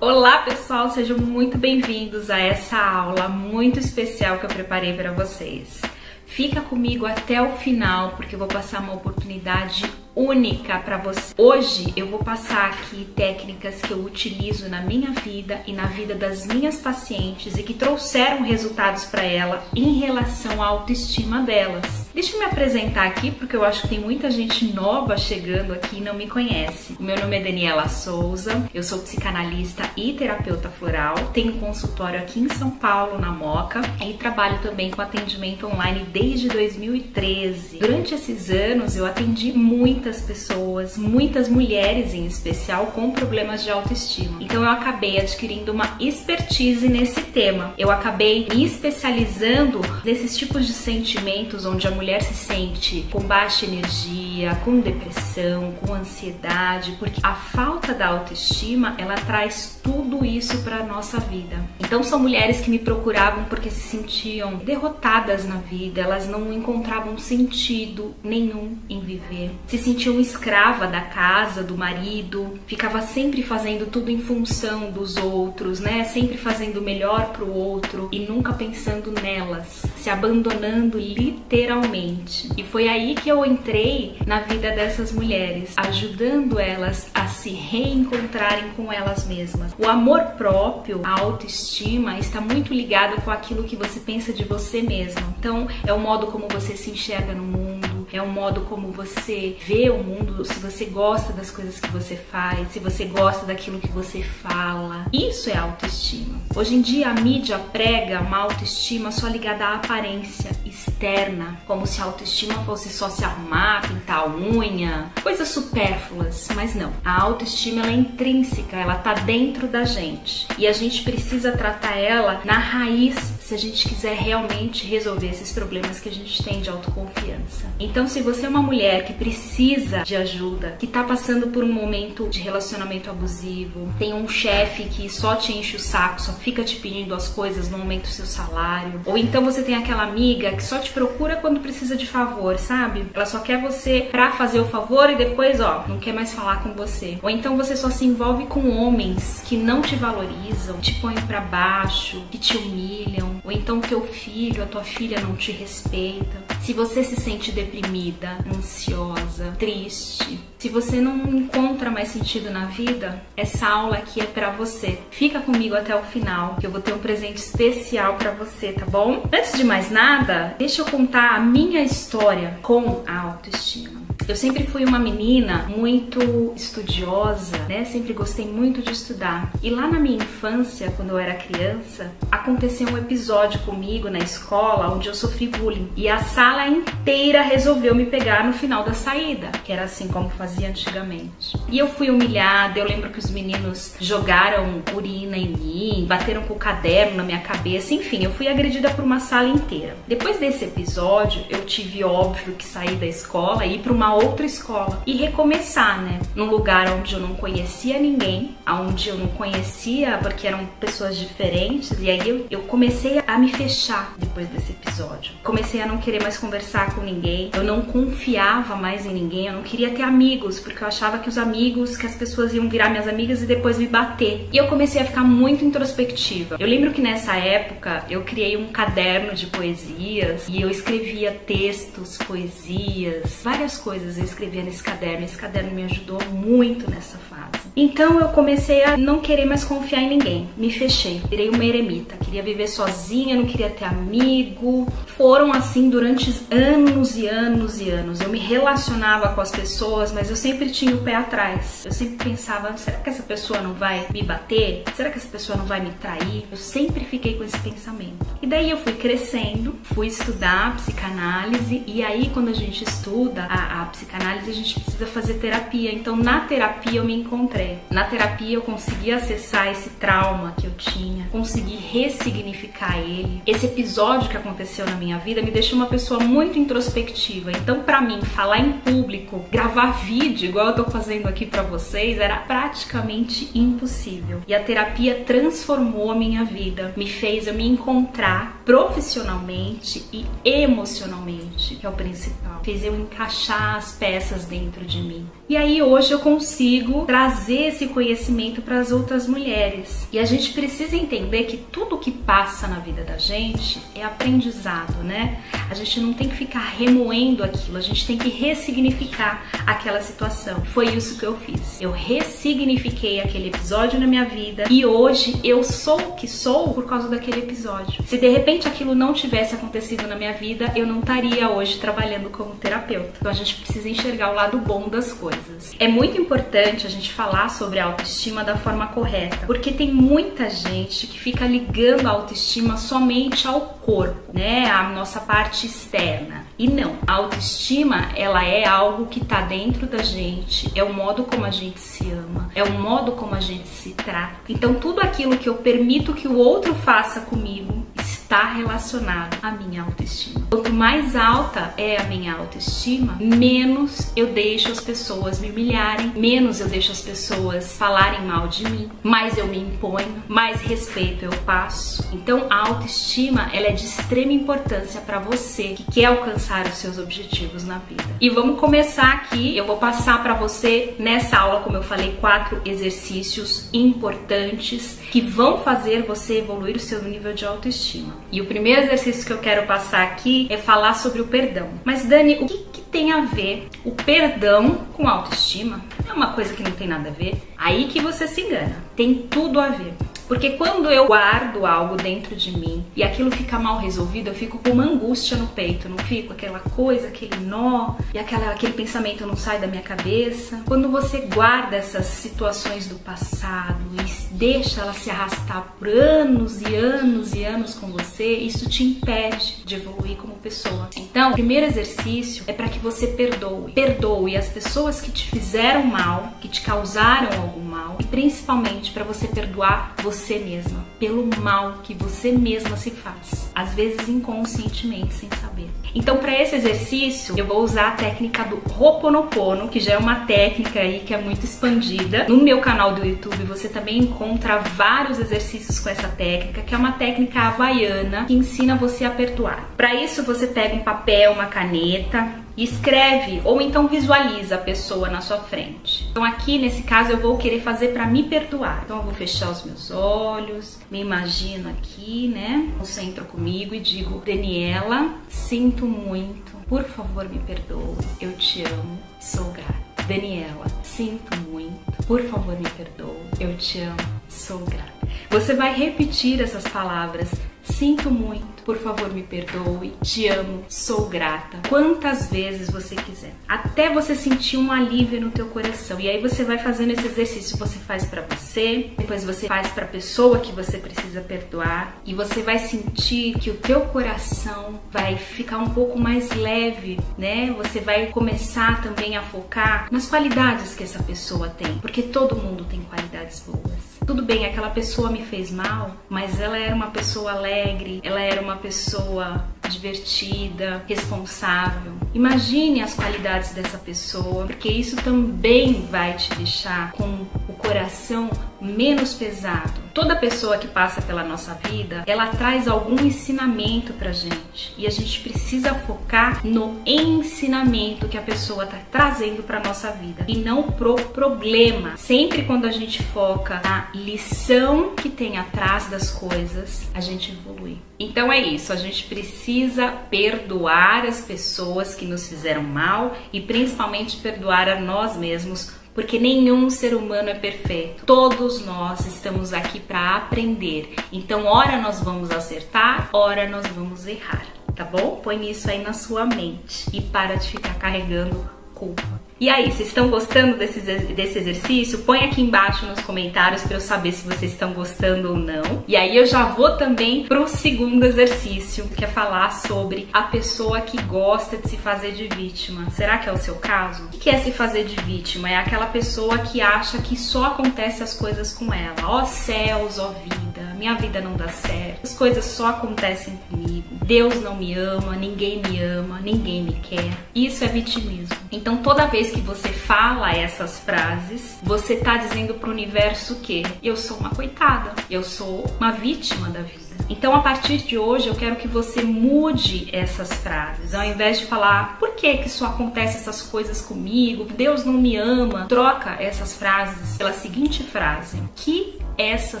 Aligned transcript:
Olá 0.00 0.38
pessoal, 0.38 0.88
sejam 0.88 1.18
muito 1.18 1.58
bem-vindos 1.58 2.30
a 2.30 2.38
essa 2.38 2.78
aula 2.78 3.28
muito 3.28 3.78
especial 3.78 4.38
que 4.38 4.46
eu 4.46 4.48
preparei 4.48 4.94
para 4.94 5.12
vocês. 5.12 5.82
Fica 6.24 6.62
comigo 6.62 7.04
até 7.04 7.42
o 7.42 7.52
final 7.58 8.12
porque 8.16 8.34
eu 8.34 8.38
vou 8.38 8.48
passar 8.48 8.80
uma 8.80 8.94
oportunidade 8.94 9.84
única 10.14 10.78
para 10.78 10.98
você. 10.98 11.34
Hoje 11.36 11.92
eu 11.96 12.06
vou 12.06 12.18
passar 12.18 12.70
aqui 12.70 13.06
técnicas 13.16 13.80
que 13.80 13.90
eu 13.90 13.98
utilizo 13.98 14.68
na 14.68 14.80
minha 14.80 15.10
vida 15.10 15.62
e 15.66 15.72
na 15.72 15.86
vida 15.86 16.14
das 16.14 16.46
minhas 16.46 16.76
pacientes 16.76 17.56
e 17.56 17.62
que 17.62 17.74
trouxeram 17.74 18.42
resultados 18.42 19.04
para 19.04 19.22
ela 19.22 19.64
em 19.74 19.98
relação 19.98 20.62
à 20.62 20.66
autoestima 20.66 21.42
delas. 21.42 22.08
Deixa 22.12 22.34
eu 22.34 22.40
me 22.40 22.46
apresentar 22.46 23.06
aqui 23.06 23.30
porque 23.30 23.56
eu 23.56 23.64
acho 23.64 23.82
que 23.82 23.88
tem 23.88 24.00
muita 24.00 24.30
gente 24.30 24.64
nova 24.64 25.16
chegando 25.16 25.72
aqui 25.72 25.98
e 25.98 26.00
não 26.00 26.14
me 26.14 26.26
conhece. 26.26 26.96
Meu 26.98 27.16
nome 27.16 27.38
é 27.38 27.42
Daniela 27.42 27.88
Souza, 27.88 28.68
eu 28.74 28.82
sou 28.82 28.98
psicanalista 28.98 29.84
e 29.96 30.12
terapeuta 30.12 30.68
floral, 30.68 31.14
tenho 31.32 31.54
consultório 31.54 32.18
aqui 32.18 32.40
em 32.40 32.48
São 32.48 32.70
Paulo, 32.70 33.18
na 33.18 33.30
Moca, 33.30 33.80
e 34.04 34.14
trabalho 34.14 34.58
também 34.60 34.90
com 34.90 35.00
atendimento 35.00 35.66
online 35.66 36.04
desde 36.12 36.48
2013. 36.48 37.78
Durante 37.78 38.14
esses 38.14 38.50
anos 38.50 38.96
eu 38.96 39.06
atendi 39.06 39.52
muitas 39.52 39.99
muitas 40.00 40.22
pessoas, 40.22 40.96
muitas 40.96 41.46
mulheres 41.46 42.14
em 42.14 42.24
especial, 42.24 42.86
com 42.86 43.10
problemas 43.10 43.62
de 43.62 43.70
autoestima. 43.70 44.38
Então 44.40 44.62
eu 44.62 44.70
acabei 44.70 45.20
adquirindo 45.20 45.72
uma 45.72 45.94
expertise 46.00 46.88
nesse 46.88 47.20
tema. 47.20 47.74
Eu 47.76 47.90
acabei 47.90 48.48
me 48.48 48.64
especializando 48.64 49.82
nesses 50.02 50.38
tipos 50.38 50.66
de 50.66 50.72
sentimentos 50.72 51.66
onde 51.66 51.86
a 51.86 51.90
mulher 51.90 52.22
se 52.22 52.32
sente 52.32 53.06
com 53.12 53.20
baixa 53.20 53.66
energia, 53.66 54.54
com 54.64 54.80
depressão, 54.80 55.74
com 55.82 55.92
ansiedade, 55.92 56.96
porque 56.98 57.20
a 57.22 57.34
falta 57.34 57.92
da 57.92 58.08
autoestima 58.08 58.94
ela 58.96 59.16
traz 59.16 59.78
tudo 59.82 60.24
isso 60.24 60.62
para 60.62 60.82
nossa 60.82 61.20
vida. 61.20 61.62
Então 61.78 62.02
são 62.02 62.18
mulheres 62.18 62.62
que 62.62 62.70
me 62.70 62.78
procuravam 62.78 63.44
porque 63.44 63.68
se 63.68 63.82
sentiam 63.82 64.54
derrotadas 64.54 65.44
na 65.44 65.56
vida, 65.56 66.00
elas 66.00 66.26
não 66.26 66.50
encontravam 66.50 67.18
sentido 67.18 68.14
nenhum 68.24 68.78
em 68.88 69.00
viver, 69.00 69.50
se 69.66 69.76
sentia 69.90 70.12
escrava 70.20 70.86
da 70.86 71.00
casa, 71.00 71.64
do 71.64 71.76
marido, 71.76 72.58
ficava 72.66 73.02
sempre 73.02 73.42
fazendo 73.42 73.90
tudo 73.90 74.10
em 74.10 74.20
função 74.20 74.90
dos 74.90 75.16
outros, 75.16 75.80
né? 75.80 76.04
Sempre 76.04 76.36
fazendo 76.36 76.80
melhor 76.80 77.32
pro 77.32 77.52
outro 77.52 78.08
e 78.12 78.20
nunca 78.20 78.52
pensando 78.52 79.10
nelas, 79.10 79.84
se 79.96 80.08
abandonando 80.08 80.96
literalmente. 80.96 82.48
E 82.56 82.62
foi 82.62 82.88
aí 82.88 83.16
que 83.16 83.28
eu 83.28 83.44
entrei 83.44 84.16
na 84.24 84.40
vida 84.40 84.70
dessas 84.70 85.12
mulheres, 85.12 85.74
ajudando 85.76 86.58
elas 86.58 87.10
a 87.12 87.26
se 87.26 87.50
reencontrarem 87.50 88.70
com 88.76 88.92
elas 88.92 89.26
mesmas. 89.26 89.72
O 89.76 89.88
amor 89.88 90.20
próprio, 90.36 91.00
a 91.02 91.20
autoestima 91.20 92.18
está 92.18 92.40
muito 92.40 92.72
ligado 92.72 93.20
com 93.22 93.30
aquilo 93.30 93.64
que 93.64 93.74
você 93.74 93.98
pensa 93.98 94.32
de 94.32 94.44
você 94.44 94.82
mesmo. 94.82 95.22
Então, 95.38 95.66
é 95.84 95.92
o 95.92 95.98
modo 95.98 96.28
como 96.28 96.46
você 96.48 96.76
se 96.76 96.90
enxerga 96.90 97.34
no 97.34 97.42
mundo 97.42 97.79
é 98.16 98.22
um 98.22 98.30
modo 98.30 98.62
como 98.62 98.90
você 98.92 99.56
vê 99.66 99.90
o 99.90 100.02
mundo, 100.02 100.44
se 100.44 100.54
você 100.54 100.84
gosta 100.84 101.32
das 101.32 101.50
coisas 101.50 101.78
que 101.78 101.88
você 101.88 102.16
faz, 102.16 102.72
se 102.72 102.78
você 102.78 103.04
gosta 103.04 103.46
daquilo 103.46 103.80
que 103.80 103.88
você 103.88 104.22
fala. 104.22 105.06
Isso 105.12 105.50
é 105.50 105.56
autoestima. 105.56 106.40
Hoje 106.54 106.74
em 106.74 106.80
dia 106.80 107.10
a 107.10 107.14
mídia 107.14 107.58
prega 107.58 108.20
uma 108.20 108.38
autoestima 108.38 109.10
só 109.10 109.28
ligada 109.28 109.64
à 109.64 109.74
aparência 109.76 110.50
externa, 110.64 111.60
como 111.66 111.86
se 111.86 112.00
a 112.00 112.04
autoestima 112.04 112.54
fosse 112.64 112.88
só 112.88 113.08
se 113.08 113.24
arrumar, 113.24 113.86
pintar 113.86 114.20
a 114.20 114.28
unha, 114.28 115.10
coisas 115.22 115.48
supérfluas, 115.48 116.48
mas 116.54 116.74
não. 116.74 116.92
A 117.04 117.22
autoestima 117.22 117.86
é 117.86 117.92
intrínseca, 117.92 118.76
ela 118.76 118.96
tá 118.96 119.14
dentro 119.14 119.66
da 119.66 119.84
gente 119.84 120.46
e 120.58 120.66
a 120.66 120.72
gente 120.72 121.02
precisa 121.02 121.52
tratar 121.52 121.96
ela 121.96 122.40
na 122.44 122.58
raiz 122.58 123.29
se 123.50 123.54
a 123.56 123.58
gente 123.58 123.88
quiser 123.88 124.14
realmente 124.14 124.86
resolver 124.86 125.28
esses 125.28 125.50
problemas 125.50 125.98
que 125.98 126.08
a 126.08 126.12
gente 126.12 126.40
tem 126.40 126.60
de 126.60 126.70
autoconfiança. 126.70 127.66
Então, 127.80 128.06
se 128.06 128.22
você 128.22 128.46
é 128.46 128.48
uma 128.48 128.62
mulher 128.62 129.04
que 129.04 129.12
precisa 129.12 130.04
de 130.04 130.14
ajuda, 130.14 130.76
que 130.78 130.86
tá 130.86 131.02
passando 131.02 131.48
por 131.48 131.64
um 131.64 131.72
momento 131.72 132.28
de 132.28 132.38
relacionamento 132.38 133.10
abusivo, 133.10 133.92
tem 133.98 134.14
um 134.14 134.28
chefe 134.28 134.84
que 134.84 135.08
só 135.08 135.34
te 135.34 135.52
enche 135.52 135.74
o 135.74 135.80
saco, 135.80 136.22
só 136.22 136.32
fica 136.32 136.62
te 136.62 136.76
pedindo 136.76 137.12
as 137.12 137.26
coisas 137.26 137.68
no 137.68 137.78
aumento 137.78 138.02
do 138.02 138.12
seu 138.12 138.24
salário, 138.24 139.00
ou 139.04 139.18
então 139.18 139.44
você 139.44 139.64
tem 139.64 139.74
aquela 139.74 140.04
amiga 140.04 140.52
que 140.52 140.62
só 140.62 140.78
te 140.78 140.92
procura 140.92 141.34
quando 141.34 141.58
precisa 141.58 141.96
de 141.96 142.06
favor, 142.06 142.56
sabe? 142.56 143.04
Ela 143.12 143.26
só 143.26 143.40
quer 143.40 143.60
você 143.60 144.06
pra 144.12 144.30
fazer 144.30 144.60
o 144.60 144.68
favor 144.68 145.10
e 145.10 145.16
depois, 145.16 145.58
ó, 145.58 145.84
não 145.88 145.98
quer 145.98 146.14
mais 146.14 146.32
falar 146.32 146.62
com 146.62 146.72
você. 146.72 147.18
Ou 147.20 147.28
então 147.28 147.56
você 147.56 147.74
só 147.74 147.90
se 147.90 148.04
envolve 148.04 148.46
com 148.46 148.70
homens 148.78 149.42
que 149.44 149.56
não 149.56 149.82
te 149.82 149.96
valorizam, 149.96 150.78
te 150.78 150.94
põem 151.00 151.20
para 151.22 151.40
baixo, 151.40 152.22
que 152.30 152.38
te 152.38 152.56
humilham, 152.56 153.39
ou 153.50 153.56
então 153.56 153.80
teu 153.80 154.02
filho, 154.02 154.62
a 154.62 154.66
tua 154.66 154.84
filha 154.84 155.20
não 155.20 155.34
te 155.34 155.50
respeita. 155.50 156.38
Se 156.62 156.72
você 156.72 157.02
se 157.02 157.16
sente 157.16 157.50
deprimida, 157.50 158.38
ansiosa, 158.46 159.52
triste, 159.58 160.38
se 160.56 160.68
você 160.68 161.00
não 161.00 161.16
encontra 161.28 161.90
mais 161.90 162.08
sentido 162.08 162.50
na 162.50 162.66
vida, 162.66 163.20
essa 163.36 163.66
aula 163.66 163.96
aqui 163.96 164.20
é 164.20 164.26
para 164.26 164.50
você. 164.50 165.00
Fica 165.10 165.40
comigo 165.40 165.74
até 165.74 165.96
o 165.96 166.04
final, 166.04 166.56
que 166.60 166.66
eu 166.66 166.70
vou 166.70 166.80
ter 166.80 166.92
um 166.92 166.98
presente 166.98 167.38
especial 167.38 168.14
para 168.14 168.30
você, 168.30 168.72
tá 168.72 168.86
bom? 168.86 169.24
Antes 169.32 169.52
de 169.54 169.64
mais 169.64 169.90
nada, 169.90 170.54
deixa 170.56 170.82
eu 170.82 170.86
contar 170.86 171.34
a 171.34 171.40
minha 171.40 171.82
história 171.82 172.56
com 172.62 173.02
a 173.06 173.20
autoestima. 173.20 173.89
Eu 174.28 174.36
sempre 174.36 174.64
fui 174.64 174.84
uma 174.84 174.98
menina 174.98 175.66
muito 175.68 176.52
estudiosa, 176.54 177.58
né? 177.68 177.84
Sempre 177.84 178.12
gostei 178.12 178.46
muito 178.46 178.80
de 178.80 178.92
estudar. 178.92 179.50
E 179.62 179.70
lá 179.70 179.86
na 179.88 179.98
minha 179.98 180.16
infância, 180.16 180.92
quando 180.96 181.10
eu 181.10 181.18
era 181.18 181.34
criança, 181.34 182.12
aconteceu 182.30 182.88
um 182.88 182.98
episódio 182.98 183.58
comigo 183.60 184.08
na 184.08 184.18
escola 184.18 184.92
onde 184.92 185.08
eu 185.08 185.14
sofri 185.14 185.48
bullying. 185.48 185.88
E 185.96 186.08
a 186.08 186.18
sala 186.18 186.68
inteira 186.68 187.42
resolveu 187.42 187.94
me 187.94 188.06
pegar 188.06 188.44
no 188.44 188.52
final 188.52 188.84
da 188.84 188.92
saída, 188.92 189.48
que 189.64 189.72
era 189.72 189.84
assim 189.84 190.08
como 190.08 190.30
fazia 190.30 190.68
antigamente. 190.68 191.56
E 191.68 191.78
eu 191.78 191.88
fui 191.88 192.10
humilhada, 192.10 192.78
eu 192.78 192.86
lembro 192.86 193.10
que 193.10 193.18
os 193.18 193.30
meninos 193.30 193.94
jogaram 194.00 194.82
urina 194.94 195.36
em 195.36 195.48
mim, 195.48 196.04
bateram 196.06 196.42
com 196.42 196.54
o 196.54 196.58
caderno 196.58 197.16
na 197.16 197.22
minha 197.22 197.40
cabeça, 197.40 197.94
enfim, 197.94 198.24
eu 198.24 198.30
fui 198.30 198.48
agredida 198.48 198.90
por 198.90 199.04
uma 199.04 199.20
sala 199.20 199.48
inteira. 199.48 199.96
Depois 200.06 200.38
desse 200.38 200.64
episódio, 200.64 201.44
eu 201.48 201.64
tive 201.64 202.04
óbvio 202.04 202.54
que 202.54 202.64
sair 202.64 202.96
da 202.96 203.06
escola 203.06 203.64
e 203.66 203.76
ir 203.76 203.78
para 203.80 203.92
uma 203.92 204.09
outra 204.14 204.46
escola 204.46 205.02
e 205.06 205.16
recomeçar, 205.16 206.00
né? 206.02 206.20
Num 206.34 206.50
lugar 206.50 206.90
onde 206.92 207.14
eu 207.14 207.20
não 207.20 207.34
conhecia 207.34 207.98
ninguém, 207.98 208.56
onde 208.66 209.08
eu 209.08 209.16
não 209.16 209.28
conhecia 209.28 210.18
porque 210.22 210.46
eram 210.46 210.66
pessoas 210.78 211.16
diferentes, 211.16 211.92
e 211.98 212.10
aí 212.10 212.28
eu, 212.28 212.46
eu 212.50 212.60
comecei 212.62 213.20
a 213.26 213.38
me 213.38 213.52
fechar 213.52 214.14
depois 214.18 214.48
desse 214.48 214.72
episódio. 214.72 215.32
Comecei 215.42 215.80
a 215.80 215.86
não 215.86 215.98
querer 215.98 216.22
mais 216.22 216.36
conversar 216.36 216.94
com 216.94 217.00
ninguém, 217.00 217.50
eu 217.54 217.64
não 217.64 217.82
confiava 217.82 218.76
mais 218.76 219.06
em 219.06 219.12
ninguém, 219.12 219.46
eu 219.46 219.54
não 219.54 219.62
queria 219.62 219.90
ter 219.90 220.02
amigos, 220.02 220.60
porque 220.60 220.82
eu 220.82 220.88
achava 220.88 221.18
que 221.18 221.28
os 221.28 221.38
amigos, 221.38 221.96
que 221.96 222.06
as 222.06 222.14
pessoas 222.14 222.54
iam 222.54 222.68
virar 222.68 222.90
minhas 222.90 223.08
amigas 223.08 223.42
e 223.42 223.46
depois 223.46 223.78
me 223.78 223.86
bater. 223.86 224.48
E 224.52 224.56
eu 224.56 224.66
comecei 224.68 225.00
a 225.00 225.04
ficar 225.04 225.24
muito 225.24 225.64
introspectiva. 225.64 226.56
Eu 226.58 226.66
lembro 226.66 226.92
que 226.92 227.00
nessa 227.00 227.36
época 227.36 228.04
eu 228.08 228.22
criei 228.22 228.56
um 228.56 228.68
caderno 228.68 229.34
de 229.34 229.46
poesias 229.46 230.46
e 230.48 230.60
eu 230.60 230.70
escrevia 230.70 231.32
textos, 231.46 232.18
poesias, 232.18 233.40
várias 233.42 233.76
coisas 233.76 233.99
coisas 234.00 234.16
eu 234.16 234.24
escrevia 234.24 234.62
nesse 234.62 234.82
caderno. 234.82 235.24
Esse 235.24 235.36
caderno 235.36 235.72
me 235.72 235.84
ajudou 235.84 236.24
muito 236.30 236.90
nessa 236.90 237.18
fase. 237.18 237.59
Então 237.80 238.20
eu 238.20 238.28
comecei 238.28 238.84
a 238.84 238.94
não 238.94 239.20
querer 239.20 239.46
mais 239.46 239.64
confiar 239.64 240.02
em 240.02 240.10
ninguém. 240.10 240.50
Me 240.54 240.70
fechei, 240.70 241.22
virei 241.30 241.48
uma 241.48 241.64
eremita. 241.64 242.14
Queria 242.22 242.42
viver 242.42 242.68
sozinha, 242.68 243.34
não 243.34 243.46
queria 243.46 243.70
ter 243.70 243.86
amigo. 243.86 244.86
Foram 245.16 245.50
assim 245.50 245.88
durante 245.88 246.30
anos 246.50 247.16
e 247.16 247.26
anos 247.26 247.80
e 247.80 247.88
anos. 247.88 248.20
Eu 248.20 248.28
me 248.28 248.38
relacionava 248.38 249.30
com 249.30 249.40
as 249.40 249.50
pessoas, 249.50 250.12
mas 250.12 250.28
eu 250.28 250.36
sempre 250.36 250.68
tinha 250.68 250.94
o 250.94 250.98
pé 250.98 251.14
atrás. 251.14 251.86
Eu 251.86 251.92
sempre 251.92 252.22
pensava: 252.22 252.76
será 252.76 252.98
que 252.98 253.08
essa 253.08 253.22
pessoa 253.22 253.62
não 253.62 253.72
vai 253.72 254.06
me 254.12 254.22
bater? 254.22 254.82
Será 254.94 255.08
que 255.08 255.16
essa 255.16 255.28
pessoa 255.28 255.56
não 255.56 255.64
vai 255.64 255.80
me 255.80 255.92
trair? 255.92 256.44
Eu 256.50 256.58
sempre 256.58 257.06
fiquei 257.06 257.36
com 257.36 257.44
esse 257.44 257.58
pensamento. 257.60 258.26
E 258.42 258.46
daí 258.46 258.70
eu 258.70 258.76
fui 258.76 258.92
crescendo, 258.92 259.74
fui 259.94 260.06
estudar 260.06 260.76
psicanálise, 260.76 261.82
e 261.86 262.02
aí 262.02 262.30
quando 262.32 262.48
a 262.48 262.54
gente 262.54 262.84
estuda 262.84 263.44
a, 263.44 263.82
a 263.82 263.84
psicanálise, 263.86 264.50
a 264.50 264.54
gente 264.54 264.80
precisa 264.80 265.06
fazer 265.06 265.34
terapia. 265.34 265.90
Então, 265.90 266.14
na 266.14 266.40
terapia, 266.40 267.00
eu 267.00 267.04
me 267.04 267.14
encontrei. 267.14 267.69
Na 267.90 268.04
terapia, 268.04 268.56
eu 268.56 268.62
consegui 268.62 269.12
acessar 269.12 269.68
esse 269.68 269.90
trauma 269.90 270.54
que 270.58 270.66
eu 270.66 270.72
tinha, 270.72 271.26
consegui 271.30 271.76
ressignificar 271.76 272.98
ele. 272.98 273.42
Esse 273.46 273.66
episódio 273.66 274.28
que 274.28 274.36
aconteceu 274.36 274.86
na 274.86 274.94
minha 274.94 275.18
vida 275.18 275.42
me 275.42 275.50
deixou 275.50 275.78
uma 275.78 275.86
pessoa 275.86 276.20
muito 276.20 276.58
introspectiva. 276.58 277.50
Então, 277.52 277.82
para 277.82 278.00
mim, 278.00 278.22
falar 278.22 278.58
em 278.58 278.72
público, 278.72 279.44
gravar 279.50 279.92
vídeo, 279.92 280.48
igual 280.48 280.68
eu 280.68 280.76
tô 280.76 280.84
fazendo 280.84 281.28
aqui 281.28 281.46
para 281.46 281.62
vocês, 281.62 282.18
era 282.18 282.36
praticamente 282.36 283.50
impossível. 283.54 284.40
E 284.46 284.54
a 284.54 284.62
terapia 284.62 285.24
transformou 285.26 286.10
a 286.10 286.14
minha 286.14 286.44
vida, 286.44 286.92
me 286.96 287.08
fez 287.08 287.46
eu 287.46 287.54
me 287.54 287.66
encontrar 287.66 288.62
profissionalmente 288.64 290.04
e 290.12 290.26
emocionalmente, 290.44 291.74
que 291.76 291.86
é 291.86 291.88
o 291.88 291.92
principal. 291.92 292.60
Fez 292.62 292.84
eu 292.84 292.94
encaixar 292.94 293.76
as 293.76 293.92
peças 293.92 294.44
dentro 294.44 294.84
de 294.84 295.00
mim. 295.00 295.39
E 295.50 295.56
aí 295.56 295.82
hoje 295.82 296.12
eu 296.12 296.20
consigo 296.20 297.04
trazer 297.06 297.70
esse 297.70 297.88
conhecimento 297.88 298.62
para 298.62 298.78
as 298.78 298.92
outras 298.92 299.26
mulheres. 299.26 300.06
E 300.12 300.18
a 300.20 300.24
gente 300.24 300.52
precisa 300.52 300.94
entender 300.94 301.42
que 301.42 301.56
tudo 301.56 301.98
que 301.98 302.12
passa 302.12 302.68
na 302.68 302.78
vida 302.78 303.02
da 303.02 303.18
gente 303.18 303.82
é 303.92 304.04
aprendizado, 304.04 305.02
né? 305.02 305.40
A 305.70 305.74
gente 305.74 306.00
não 306.00 306.12
tem 306.12 306.28
que 306.28 306.34
ficar 306.34 306.74
remoendo 306.76 307.44
aquilo, 307.44 307.78
a 307.78 307.80
gente 307.80 308.04
tem 308.04 308.18
que 308.18 308.28
ressignificar 308.28 309.46
aquela 309.64 310.00
situação. 310.00 310.60
Foi 310.64 310.88
isso 310.88 311.16
que 311.16 311.24
eu 311.24 311.36
fiz. 311.36 311.80
Eu 311.80 311.92
ressignifiquei 311.92 313.20
aquele 313.20 313.50
episódio 313.50 314.00
na 314.00 314.06
minha 314.06 314.24
vida 314.24 314.64
e 314.68 314.84
hoje 314.84 315.38
eu 315.44 315.62
sou 315.62 316.00
o 316.00 316.12
que 316.16 316.26
sou 316.26 316.74
por 316.74 316.86
causa 316.86 317.06
daquele 317.06 317.38
episódio. 317.38 318.02
Se 318.04 318.18
de 318.18 318.28
repente 318.28 318.66
aquilo 318.66 318.96
não 318.96 319.12
tivesse 319.12 319.54
acontecido 319.54 320.08
na 320.08 320.16
minha 320.16 320.32
vida, 320.32 320.72
eu 320.74 320.84
não 320.84 320.98
estaria 320.98 321.48
hoje 321.48 321.78
trabalhando 321.78 322.30
como 322.30 322.56
terapeuta. 322.56 323.12
Então 323.20 323.30
a 323.30 323.34
gente 323.34 323.54
precisa 323.54 323.88
enxergar 323.88 324.32
o 324.32 324.34
lado 324.34 324.58
bom 324.58 324.88
das 324.88 325.12
coisas. 325.12 325.76
É 325.78 325.86
muito 325.86 326.20
importante 326.20 326.84
a 326.84 326.90
gente 326.90 327.12
falar 327.12 327.48
sobre 327.48 327.78
a 327.78 327.84
autoestima 327.84 328.42
da 328.42 328.56
forma 328.56 328.88
correta, 328.88 329.46
porque 329.46 329.70
tem 329.70 329.92
muita 329.92 330.50
gente 330.50 331.06
que 331.06 331.20
fica 331.20 331.46
ligando 331.46 332.08
a 332.08 332.10
autoestima 332.10 332.76
somente 332.76 333.46
ao 333.46 333.60
corpo, 333.60 334.32
né? 334.32 334.68
A 334.68 334.88
nossa 334.88 335.20
parte 335.20 335.59
parte 335.60 335.66
externa. 335.66 336.46
E 336.58 336.68
não, 336.68 336.96
a 337.06 337.14
autoestima, 337.14 338.10
ela 338.16 338.44
é 338.44 338.66
algo 338.66 339.06
que 339.06 339.20
está 339.20 339.42
dentro 339.42 339.86
da 339.86 340.02
gente, 340.02 340.70
é 340.74 340.82
o 340.82 340.92
modo 340.92 341.24
como 341.24 341.44
a 341.44 341.50
gente 341.50 341.80
se 341.80 342.10
ama, 342.10 342.50
é 342.54 342.62
o 342.62 342.72
modo 342.72 343.12
como 343.12 343.34
a 343.34 343.40
gente 343.40 343.68
se 343.68 343.90
trata. 343.90 344.36
Então 344.48 344.74
tudo 344.74 345.00
aquilo 345.00 345.36
que 345.36 345.48
eu 345.48 345.56
permito 345.56 346.14
que 346.14 346.28
o 346.28 346.36
outro 346.36 346.74
faça 346.74 347.20
comigo 347.22 347.86
está 348.30 348.44
relacionado 348.52 349.36
à 349.42 349.50
minha 349.50 349.82
autoestima. 349.82 350.46
Quanto 350.48 350.72
mais 350.72 351.16
alta 351.16 351.74
é 351.76 352.00
a 352.00 352.04
minha 352.04 352.32
autoestima, 352.34 353.16
menos 353.20 354.12
eu 354.14 354.28
deixo 354.28 354.70
as 354.70 354.78
pessoas 354.78 355.40
me 355.40 355.50
humilharem, 355.50 356.12
menos 356.14 356.60
eu 356.60 356.68
deixo 356.68 356.92
as 356.92 357.00
pessoas 357.00 357.76
falarem 357.76 358.22
mal 358.22 358.46
de 358.46 358.70
mim, 358.70 358.88
mais 359.02 359.36
eu 359.36 359.48
me 359.48 359.58
imponho, 359.58 360.22
mais 360.28 360.60
respeito 360.60 361.24
eu 361.24 361.32
passo. 361.44 362.08
Então 362.12 362.46
a 362.48 362.68
autoestima 362.68 363.50
ela 363.52 363.66
é 363.66 363.72
de 363.72 363.84
extrema 363.84 364.32
importância 364.32 365.00
para 365.00 365.18
você 365.18 365.74
que 365.74 365.82
quer 365.90 366.04
alcançar 366.04 366.66
os 366.66 366.74
seus 366.74 366.98
objetivos 366.98 367.64
na 367.64 367.78
vida. 367.78 368.04
E 368.20 368.30
vamos 368.30 368.60
começar 368.60 369.12
aqui. 369.12 369.56
Eu 369.56 369.66
vou 369.66 369.78
passar 369.78 370.22
para 370.22 370.34
você 370.34 370.94
nessa 371.00 371.36
aula, 371.36 371.62
como 371.62 371.76
eu 371.76 371.82
falei, 371.82 372.16
quatro 372.20 372.62
exercícios 372.64 373.68
importantes 373.72 375.00
que 375.10 375.20
vão 375.20 375.64
fazer 375.64 376.04
você 376.04 376.38
evoluir 376.38 376.76
o 376.76 376.80
seu 376.80 377.02
nível 377.02 377.34
de 377.34 377.44
autoestima. 377.44 378.19
E 378.32 378.40
o 378.40 378.46
primeiro 378.46 378.82
exercício 378.82 379.26
que 379.26 379.32
eu 379.32 379.38
quero 379.38 379.66
passar 379.66 380.02
aqui 380.02 380.46
é 380.50 380.56
falar 380.56 380.94
sobre 380.94 381.20
o 381.20 381.26
perdão. 381.26 381.68
Mas 381.84 382.04
Dani, 382.04 382.38
o 382.40 382.46
que, 382.46 382.58
que 382.72 382.80
tem 382.80 383.12
a 383.12 383.22
ver 383.22 383.68
o 383.84 383.92
perdão 383.92 384.86
com 384.94 385.08
autoestima? 385.08 385.80
É 386.08 386.12
uma 386.12 386.32
coisa 386.32 386.54
que 386.54 386.62
não 386.62 386.72
tem 386.72 386.88
nada 386.88 387.08
a 387.08 387.12
ver. 387.12 387.40
Aí 387.56 387.86
que 387.86 388.00
você 388.00 388.26
se 388.26 388.40
engana. 388.40 388.76
Tem 388.96 389.14
tudo 389.14 389.60
a 389.60 389.68
ver. 389.68 389.94
Porque 390.30 390.50
quando 390.50 390.88
eu 390.88 391.08
guardo 391.08 391.66
algo 391.66 391.96
dentro 391.96 392.36
de 392.36 392.56
mim 392.56 392.86
e 392.94 393.02
aquilo 393.02 393.32
fica 393.32 393.58
mal 393.58 393.80
resolvido, 393.80 394.28
eu 394.28 394.34
fico 394.34 394.58
com 394.58 394.70
uma 394.70 394.84
angústia 394.84 395.36
no 395.36 395.48
peito, 395.48 395.88
não 395.88 395.98
fico 395.98 396.32
aquela 396.32 396.60
coisa, 396.60 397.08
aquele 397.08 397.34
nó 397.38 397.96
e 398.14 398.18
aquela, 398.18 398.52
aquele 398.52 398.72
pensamento 398.74 399.26
não 399.26 399.34
sai 399.34 399.58
da 399.58 399.66
minha 399.66 399.82
cabeça. 399.82 400.62
Quando 400.68 400.88
você 400.88 401.22
guarda 401.22 401.74
essas 401.74 402.06
situações 402.06 402.86
do 402.86 402.94
passado 402.94 403.80
e 403.92 404.34
deixa 404.36 404.82
elas 404.82 404.98
se 404.98 405.10
arrastar 405.10 405.74
por 405.76 405.88
anos 405.88 406.62
e 406.62 406.76
anos 406.76 407.34
e 407.34 407.42
anos 407.42 407.74
com 407.74 407.88
você, 407.88 408.32
isso 408.32 408.68
te 408.68 408.84
impede 408.84 409.64
de 409.64 409.74
evoluir 409.74 410.16
como 410.16 410.34
pessoa. 410.34 410.90
Então, 410.96 411.30
o 411.30 411.32
primeiro 411.32 411.66
exercício 411.66 412.44
é 412.46 412.52
para 412.52 412.68
que 412.68 412.78
você 412.78 413.08
perdoe. 413.08 413.72
Perdoe 413.72 414.36
as 414.36 414.48
pessoas 414.48 415.00
que 415.00 415.10
te 415.10 415.28
fizeram 415.28 415.82
mal, 415.82 416.34
que 416.40 416.46
te 416.46 416.60
causaram 416.60 417.36
algum 417.42 417.62
mal 417.62 417.96
e 417.98 418.04
principalmente 418.04 418.92
para 418.92 419.02
você 419.02 419.26
perdoar 419.26 419.96
você 420.00 420.19
você 420.20 420.38
mesma, 420.38 420.84
pelo 420.98 421.28
mal 421.40 421.78
que 421.82 421.94
você 421.94 422.30
mesma 422.30 422.76
se 422.76 422.90
faz, 422.90 423.50
às 423.54 423.74
vezes 423.74 424.06
inconscientemente, 424.06 425.14
sem 425.14 425.28
saber. 425.40 425.68
Então, 425.94 426.18
para 426.18 426.40
esse 426.40 426.54
exercício, 426.54 427.34
eu 427.36 427.46
vou 427.46 427.62
usar 427.62 427.88
a 427.88 427.90
técnica 427.92 428.44
do 428.44 428.60
Ho'oponopono, 428.78 429.68
que 429.68 429.80
já 429.80 429.94
é 429.94 429.98
uma 429.98 430.26
técnica 430.26 430.78
aí 430.78 431.00
que 431.00 431.14
é 431.14 431.18
muito 431.18 431.44
expandida. 431.44 432.26
No 432.28 432.36
meu 432.36 432.60
canal 432.60 432.94
do 432.94 433.04
YouTube, 433.04 433.42
você 433.44 433.68
também 433.68 433.98
encontra 433.98 434.58
vários 434.58 435.18
exercícios 435.18 435.80
com 435.80 435.88
essa 435.88 436.06
técnica, 436.06 436.62
que 436.62 436.74
é 436.74 436.78
uma 436.78 436.92
técnica 436.92 437.40
havaiana 437.40 438.26
que 438.26 438.34
ensina 438.34 438.76
você 438.76 439.04
a 439.04 439.10
perdoar. 439.10 439.70
Para 439.76 439.94
isso, 439.94 440.22
você 440.22 440.46
pega 440.46 440.76
um 440.76 440.80
papel, 440.80 441.32
uma 441.32 441.46
caneta, 441.46 442.30
escreve 442.64 443.40
ou 443.44 443.60
então 443.60 443.88
visualiza 443.88 444.56
a 444.56 444.58
pessoa 444.58 445.08
na 445.08 445.20
sua 445.20 445.38
frente. 445.38 446.06
Então 446.10 446.24
aqui 446.24 446.58
nesse 446.58 446.82
caso 446.82 447.12
eu 447.12 447.20
vou 447.20 447.36
querer 447.36 447.60
fazer 447.60 447.88
para 447.88 448.06
me 448.06 448.24
perdoar. 448.24 448.82
Então 448.84 448.98
eu 448.98 449.02
vou 449.02 449.14
fechar 449.14 449.50
os 449.50 449.64
meus 449.64 449.90
olhos, 449.90 450.78
me 450.90 451.00
imagino 451.00 451.70
aqui, 451.70 452.28
né, 452.28 452.72
no 452.78 452.84
centro 452.84 453.24
comigo 453.24 453.74
e 453.74 453.80
digo: 453.80 454.22
"Daniela, 454.24 455.14
sinto 455.28 455.86
muito. 455.86 456.50
Por 456.68 456.84
favor, 456.84 457.28
me 457.28 457.38
perdoe. 457.40 457.96
Eu 458.20 458.32
te 458.32 458.62
amo. 458.62 458.98
Sou 459.20 459.46
grata." 459.52 459.90
Daniela, 460.06 460.66
sinto 460.82 461.36
muito. 461.48 462.04
Por 462.04 462.20
favor, 462.24 462.58
me 462.58 462.68
perdoe. 462.70 463.16
Eu 463.38 463.56
te 463.56 463.80
amo. 463.80 463.96
Sou 464.28 464.58
grata. 464.58 464.90
Você 465.30 465.54
vai 465.54 465.72
repetir 465.72 466.40
essas 466.40 466.64
palavras 466.64 467.30
Sinto 467.72 468.10
muito, 468.10 468.62
por 468.64 468.76
favor 468.76 469.12
me 469.12 469.22
perdoe, 469.22 469.94
te 470.02 470.28
amo, 470.28 470.64
sou 470.68 471.08
grata. 471.08 471.58
Quantas 471.68 472.30
vezes 472.30 472.70
você 472.70 472.94
quiser, 472.94 473.34
até 473.48 473.92
você 473.92 474.14
sentir 474.14 474.56
um 474.56 474.70
alívio 474.70 475.20
no 475.20 475.30
teu 475.30 475.46
coração. 475.46 475.98
E 475.98 476.08
aí 476.08 476.20
você 476.20 476.44
vai 476.44 476.58
fazendo 476.58 476.92
esse 476.92 477.06
exercício, 477.06 477.56
você 477.56 477.78
faz 477.78 478.04
para 478.04 478.22
você, 478.22 478.90
depois 478.98 479.24
você 479.24 479.46
faz 479.46 479.68
para 479.68 479.84
a 479.84 479.88
pessoa 479.88 480.40
que 480.40 480.52
você 480.52 480.78
precisa 480.78 481.20
perdoar 481.20 482.00
e 482.04 482.14
você 482.14 482.42
vai 482.42 482.58
sentir 482.58 483.38
que 483.38 483.50
o 483.50 483.54
teu 483.54 483.82
coração 483.82 484.80
vai 484.90 485.16
ficar 485.16 485.58
um 485.58 485.70
pouco 485.70 485.98
mais 485.98 486.30
leve, 486.30 486.98
né? 487.16 487.52
Você 487.56 487.80
vai 487.80 488.06
começar 488.06 488.82
também 488.82 489.16
a 489.16 489.22
focar 489.22 489.88
nas 489.90 490.06
qualidades 490.06 490.74
que 490.74 490.84
essa 490.84 491.02
pessoa 491.02 491.48
tem, 491.48 491.78
porque 491.78 492.02
todo 492.02 492.36
mundo 492.36 492.64
tem 492.64 492.80
qualidades 492.82 493.40
boas. 493.40 493.89
Tudo 494.10 494.24
bem, 494.24 494.44
aquela 494.44 494.70
pessoa 494.70 495.08
me 495.08 495.22
fez 495.22 495.52
mal, 495.52 495.92
mas 496.08 496.40
ela 496.40 496.58
era 496.58 496.74
uma 496.74 496.88
pessoa 496.88 497.30
alegre, 497.30 498.00
ela 498.02 498.20
era 498.20 498.42
uma 498.42 498.56
pessoa 498.56 499.44
divertida, 499.68 500.84
responsável. 500.88 501.92
Imagine 502.12 502.82
as 502.82 502.92
qualidades 502.92 503.52
dessa 503.52 503.78
pessoa, 503.78 504.46
porque 504.46 504.68
isso 504.68 504.96
também 504.96 505.86
vai 505.88 506.14
te 506.14 506.34
deixar 506.34 506.90
com 506.90 507.24
o 507.48 507.52
coração 507.52 508.28
menos 508.60 509.14
pesado. 509.14 509.79
Toda 509.92 510.16
pessoa 510.16 510.56
que 510.56 510.68
passa 510.68 511.02
pela 511.02 511.24
nossa 511.24 511.54
vida, 511.54 512.04
ela 512.06 512.28
traz 512.28 512.68
algum 512.68 512.94
ensinamento 513.04 513.92
pra 513.94 514.12
gente 514.12 514.72
e 514.78 514.86
a 514.86 514.90
gente 514.90 515.20
precisa 515.20 515.74
focar 515.74 516.46
no 516.46 516.80
ensinamento 516.86 518.08
que 518.08 518.16
a 518.16 518.22
pessoa 518.22 518.66
tá 518.66 518.78
trazendo 518.90 519.42
pra 519.42 519.60
nossa 519.60 519.90
vida 519.90 520.24
e 520.28 520.36
não 520.36 520.70
pro 520.70 520.94
problema. 520.94 521.96
Sempre 521.96 522.44
quando 522.44 522.66
a 522.66 522.70
gente 522.70 523.02
foca 523.02 523.60
na 523.64 523.88
lição 523.94 524.94
que 524.94 525.08
tem 525.08 525.38
atrás 525.38 525.88
das 525.88 526.10
coisas, 526.10 526.88
a 526.94 527.00
gente 527.00 527.32
evolui. 527.32 527.78
Então 527.98 528.32
é 528.32 528.40
isso, 528.40 528.72
a 528.72 528.76
gente 528.76 529.04
precisa 529.04 529.88
perdoar 530.08 531.04
as 531.04 531.20
pessoas 531.20 531.94
que 531.94 532.06
nos 532.06 532.28
fizeram 532.28 532.62
mal 532.62 533.16
e 533.32 533.40
principalmente 533.40 534.16
perdoar 534.18 534.68
a 534.68 534.80
nós 534.80 535.16
mesmos 535.16 535.79
porque 535.94 536.18
nenhum 536.18 536.70
ser 536.70 536.94
humano 536.94 537.28
é 537.28 537.34
perfeito. 537.34 538.04
Todos 538.04 538.64
nós 538.64 539.06
estamos 539.06 539.52
aqui 539.52 539.80
para 539.80 540.16
aprender. 540.16 540.94
Então, 541.12 541.46
ora 541.46 541.80
nós 541.80 542.00
vamos 542.00 542.30
acertar, 542.30 543.10
ora 543.12 543.48
nós 543.48 543.66
vamos 543.68 544.06
errar, 544.06 544.46
tá 544.74 544.84
bom? 544.84 545.20
Põe 545.22 545.50
isso 545.50 545.70
aí 545.70 545.82
na 545.82 545.92
sua 545.92 546.24
mente 546.24 546.88
e 546.92 547.00
para 547.00 547.36
de 547.36 547.48
ficar 547.48 547.74
carregando 547.74 548.48
culpa. 548.74 549.19
E 549.40 549.48
aí, 549.48 549.72
vocês 549.72 549.88
estão 549.88 550.10
gostando 550.10 550.54
desse, 550.58 550.80
desse 550.80 551.38
exercício? 551.38 552.00
Põe 552.00 552.24
aqui 552.24 552.42
embaixo 552.42 552.84
nos 552.84 553.00
comentários 553.00 553.62
para 553.62 553.78
eu 553.78 553.80
saber 553.80 554.12
se 554.12 554.22
vocês 554.22 554.52
estão 554.52 554.74
gostando 554.74 555.30
ou 555.30 555.36
não. 555.36 555.82
E 555.88 555.96
aí 555.96 556.14
eu 556.14 556.26
já 556.26 556.44
vou 556.44 556.76
também 556.76 557.24
pro 557.24 557.48
segundo 557.48 558.04
exercício, 558.04 558.86
que 558.88 559.02
é 559.02 559.08
falar 559.08 559.50
sobre 559.52 560.10
a 560.12 560.24
pessoa 560.24 560.82
que 560.82 561.00
gosta 561.04 561.56
de 561.56 561.70
se 561.70 561.78
fazer 561.78 562.12
de 562.12 562.28
vítima. 562.28 562.90
Será 562.90 563.16
que 563.16 563.30
é 563.30 563.32
o 563.32 563.38
seu 563.38 563.54
caso? 563.54 564.04
O 564.12 564.18
que 564.18 564.28
é 564.28 564.38
se 564.38 564.52
fazer 564.52 564.84
de 564.84 564.96
vítima? 564.96 565.48
É 565.48 565.56
aquela 565.56 565.86
pessoa 565.86 566.36
que 566.36 566.60
acha 566.60 566.98
que 566.98 567.16
só 567.16 567.46
acontece 567.46 568.02
as 568.02 568.12
coisas 568.12 568.52
com 568.52 568.70
ela. 568.74 568.96
Ó 569.04 569.24
céus, 569.24 569.98
ó 569.98 570.08
vida, 570.08 570.74
minha 570.76 570.96
vida 570.96 571.18
não 571.22 571.34
dá 571.34 571.48
certo. 571.48 572.00
As 572.04 572.12
coisas 572.12 572.44
só 572.44 572.66
acontecem 572.68 573.40
comigo. 573.48 573.89
Deus 574.10 574.42
não 574.42 574.56
me 574.56 574.74
ama, 574.74 575.14
ninguém 575.14 575.62
me 575.62 575.80
ama, 575.80 576.18
ninguém 576.18 576.64
me 576.64 576.72
quer. 576.72 577.16
Isso 577.32 577.62
é 577.62 577.68
vitimismo. 577.68 578.36
Então 578.50 578.78
toda 578.78 579.06
vez 579.06 579.30
que 579.30 579.40
você 579.40 579.68
fala 579.68 580.32
essas 580.32 580.80
frases, 580.80 581.60
você 581.62 581.94
tá 581.94 582.16
dizendo 582.16 582.54
pro 582.54 582.72
universo 582.72 583.36
que 583.36 583.62
eu 583.80 583.96
sou 583.96 584.16
uma 584.16 584.30
coitada, 584.30 584.92
eu 585.08 585.22
sou 585.22 585.64
uma 585.78 585.92
vítima 585.92 586.48
da 586.48 586.60
vida. 586.60 586.90
Então, 587.08 587.34
a 587.34 587.40
partir 587.40 587.78
de 587.78 587.98
hoje, 587.98 588.28
eu 588.28 588.34
quero 588.36 588.54
que 588.54 588.68
você 588.68 589.02
mude 589.02 589.88
essas 589.92 590.32
frases. 590.32 590.94
Ao 590.94 591.04
invés 591.04 591.40
de 591.40 591.46
falar, 591.46 591.98
por 591.98 592.10
que 592.14 592.36
que 592.38 592.46
isso 592.46 592.64
acontece 592.64 593.16
essas 593.16 593.42
coisas 593.42 593.80
comigo? 593.80 594.44
Deus 594.44 594.84
não 594.84 594.92
me 594.92 595.16
ama. 595.16 595.66
Troca 595.66 596.10
essas 596.22 596.54
frases 596.56 597.16
pela 597.16 597.32
seguinte 597.32 597.82
frase: 597.82 598.40
que 598.54 598.98
essa 599.20 599.60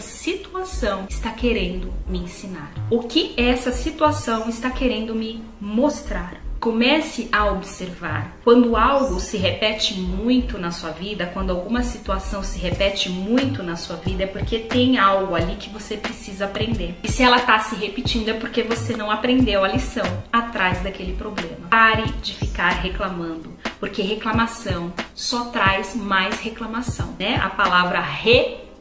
situação 0.00 1.04
está 1.08 1.30
querendo 1.32 1.92
me 2.08 2.18
ensinar? 2.18 2.72
O 2.90 3.00
que 3.00 3.34
essa 3.36 3.70
situação 3.70 4.48
está 4.48 4.70
querendo 4.70 5.14
me 5.14 5.44
mostrar? 5.60 6.40
Comece 6.58 7.28
a 7.32 7.46
observar. 7.46 8.36
Quando 8.44 8.76
algo 8.76 9.18
se 9.18 9.36
repete 9.36 9.94
muito 9.98 10.58
na 10.58 10.70
sua 10.70 10.90
vida, 10.90 11.26
quando 11.26 11.50
alguma 11.50 11.82
situação 11.82 12.42
se 12.42 12.58
repete 12.58 13.08
muito 13.08 13.62
na 13.62 13.76
sua 13.76 13.96
vida, 13.96 14.24
é 14.24 14.26
porque 14.26 14.58
tem 14.58 14.98
algo 14.98 15.34
ali 15.34 15.56
que 15.56 15.70
você 15.70 15.96
precisa 15.96 16.46
aprender. 16.46 16.94
E 17.02 17.10
se 17.10 17.22
ela 17.22 17.38
está 17.38 17.58
se 17.60 17.74
repetindo, 17.74 18.28
é 18.28 18.34
porque 18.34 18.62
você 18.62 18.94
não 18.94 19.10
aprendeu 19.10 19.64
a 19.64 19.68
lição 19.68 20.04
atrás 20.30 20.82
daquele 20.82 21.14
problema. 21.14 21.68
Pare 21.70 22.10
de 22.22 22.34
ficar 22.34 22.70
reclamando, 22.70 23.54
porque 23.78 24.02
reclamação 24.02 24.92
só 25.14 25.46
traz 25.46 25.94
mais 25.94 26.40
reclamação, 26.40 27.14
né? 27.18 27.40
A 27.42 27.48
palavra 27.48 28.00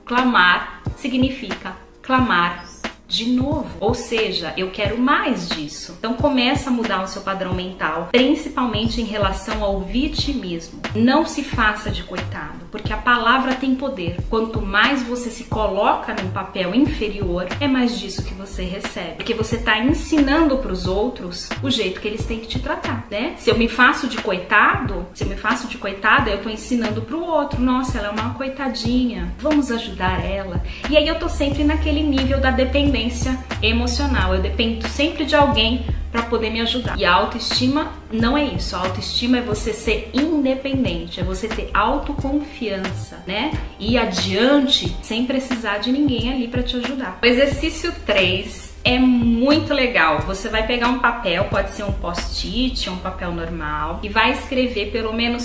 reclamar 0.10 0.82
significa 0.98 1.76
clamar 2.02 2.66
de 3.10 3.26
novo. 3.26 3.68
Ou 3.80 3.94
seja, 3.96 4.54
eu 4.56 4.70
quero 4.70 4.98
mais 5.00 5.50
disso. 5.50 5.96
Então 5.98 6.14
começa 6.14 6.70
a 6.70 6.74
mudar 6.74 7.04
o 7.04 7.08
seu 7.08 7.24
padrão 7.24 7.54
mental, 7.54 8.10
principalmente 8.12 9.02
em 9.02 9.06
relação 9.06 9.64
ao 9.64 9.82
vitimismo. 9.82 10.80
Não 10.96 11.26
se 11.26 11.44
faça 11.44 11.90
de 11.90 12.04
coitado, 12.04 12.60
porque 12.72 12.94
a 12.94 12.98
palavra 12.98 13.56
tem 13.56 13.74
poder. 13.74 14.18
Quanto 14.30 14.62
mais 14.62 15.02
você 15.02 15.32
se 15.32 15.46
coloca 15.46 16.14
num 16.14 16.30
papel 16.30 16.76
inferior, 16.76 17.48
é 17.60 17.68
mais 17.68 18.00
disso 18.00 18.24
que 18.24 18.34
você 18.36 18.64
recebe. 18.64 19.16
Porque 19.16 19.34
você 19.34 19.56
está 19.56 19.80
ensinando 19.80 20.58
para 20.60 20.72
os 20.72 20.86
outros 20.86 21.50
o 21.64 21.70
jeito 21.72 22.00
que 22.00 22.08
eles 22.08 22.26
têm 22.26 22.40
que 22.40 22.48
te 22.48 22.60
tratar, 22.60 23.08
né? 23.10 23.34
Se 23.38 23.50
eu 23.50 23.58
me 23.58 23.68
faço 23.68 24.08
de 24.08 24.18
coitado, 24.22 25.08
se 25.16 25.24
eu 25.24 25.30
me 25.30 25.36
faço 25.36 25.68
de 25.68 25.78
coitada, 25.78 26.30
eu 26.30 26.38
estou 26.38 26.52
ensinando 26.52 27.02
para 27.02 27.16
o 27.16 27.26
outro. 27.26 27.60
Nossa, 27.60 27.98
ela 27.98 28.10
é 28.10 28.12
uma 28.12 28.36
coitadinha. 28.36 29.34
Vamos 29.40 29.72
ajudar 29.72 30.24
ela. 30.24 30.62
E 30.90 30.96
aí 30.96 31.08
eu 31.08 31.18
tô 31.18 31.28
sempre 31.28 31.64
naquele 31.64 32.04
nível 32.04 32.40
da 32.40 32.52
dependência 32.52 32.99
dependência 33.00 33.40
emocional. 33.62 34.36
Eu 34.36 34.42
dependo 34.42 34.88
sempre 34.90 35.26
de 35.26 35.36
alguém 35.36 35.86
para 36.12 36.24
poder 36.24 36.50
me 36.50 36.60
ajudar. 36.62 36.98
E 36.98 37.06
a 37.06 37.14
autoestima 37.14 37.94
não 38.12 38.38
é 38.38 38.44
isso. 38.44 38.76
A 38.76 38.80
autoestima 38.80 39.38
é 39.38 39.42
você 39.42 39.74
ser 39.74 40.10
independente, 40.14 41.20
é 41.20 41.24
você 41.24 41.48
ter 41.48 41.70
autoconfiança, 41.74 43.24
né? 43.28 43.52
E 43.80 43.98
adiante 43.98 44.96
sem 45.02 45.26
precisar 45.26 45.78
de 45.78 45.92
ninguém 45.92 46.34
ali 46.34 46.48
para 46.48 46.64
te 46.64 46.76
ajudar. 46.78 47.20
O 47.22 47.26
exercício 47.26 47.94
3 48.06 48.70
é 48.84 48.98
muito 48.98 49.74
legal. 49.74 50.22
Você 50.22 50.50
vai 50.50 50.66
pegar 50.66 50.88
um 50.88 51.00
papel, 51.00 51.46
pode 51.46 51.72
ser 51.72 51.84
um 51.84 51.92
post-it, 51.92 52.90
um 52.90 52.98
papel 52.98 53.32
normal, 53.32 54.00
e 54.02 54.10
vai 54.10 54.32
escrever 54.32 54.92
pelo 54.92 55.14
menos 55.14 55.44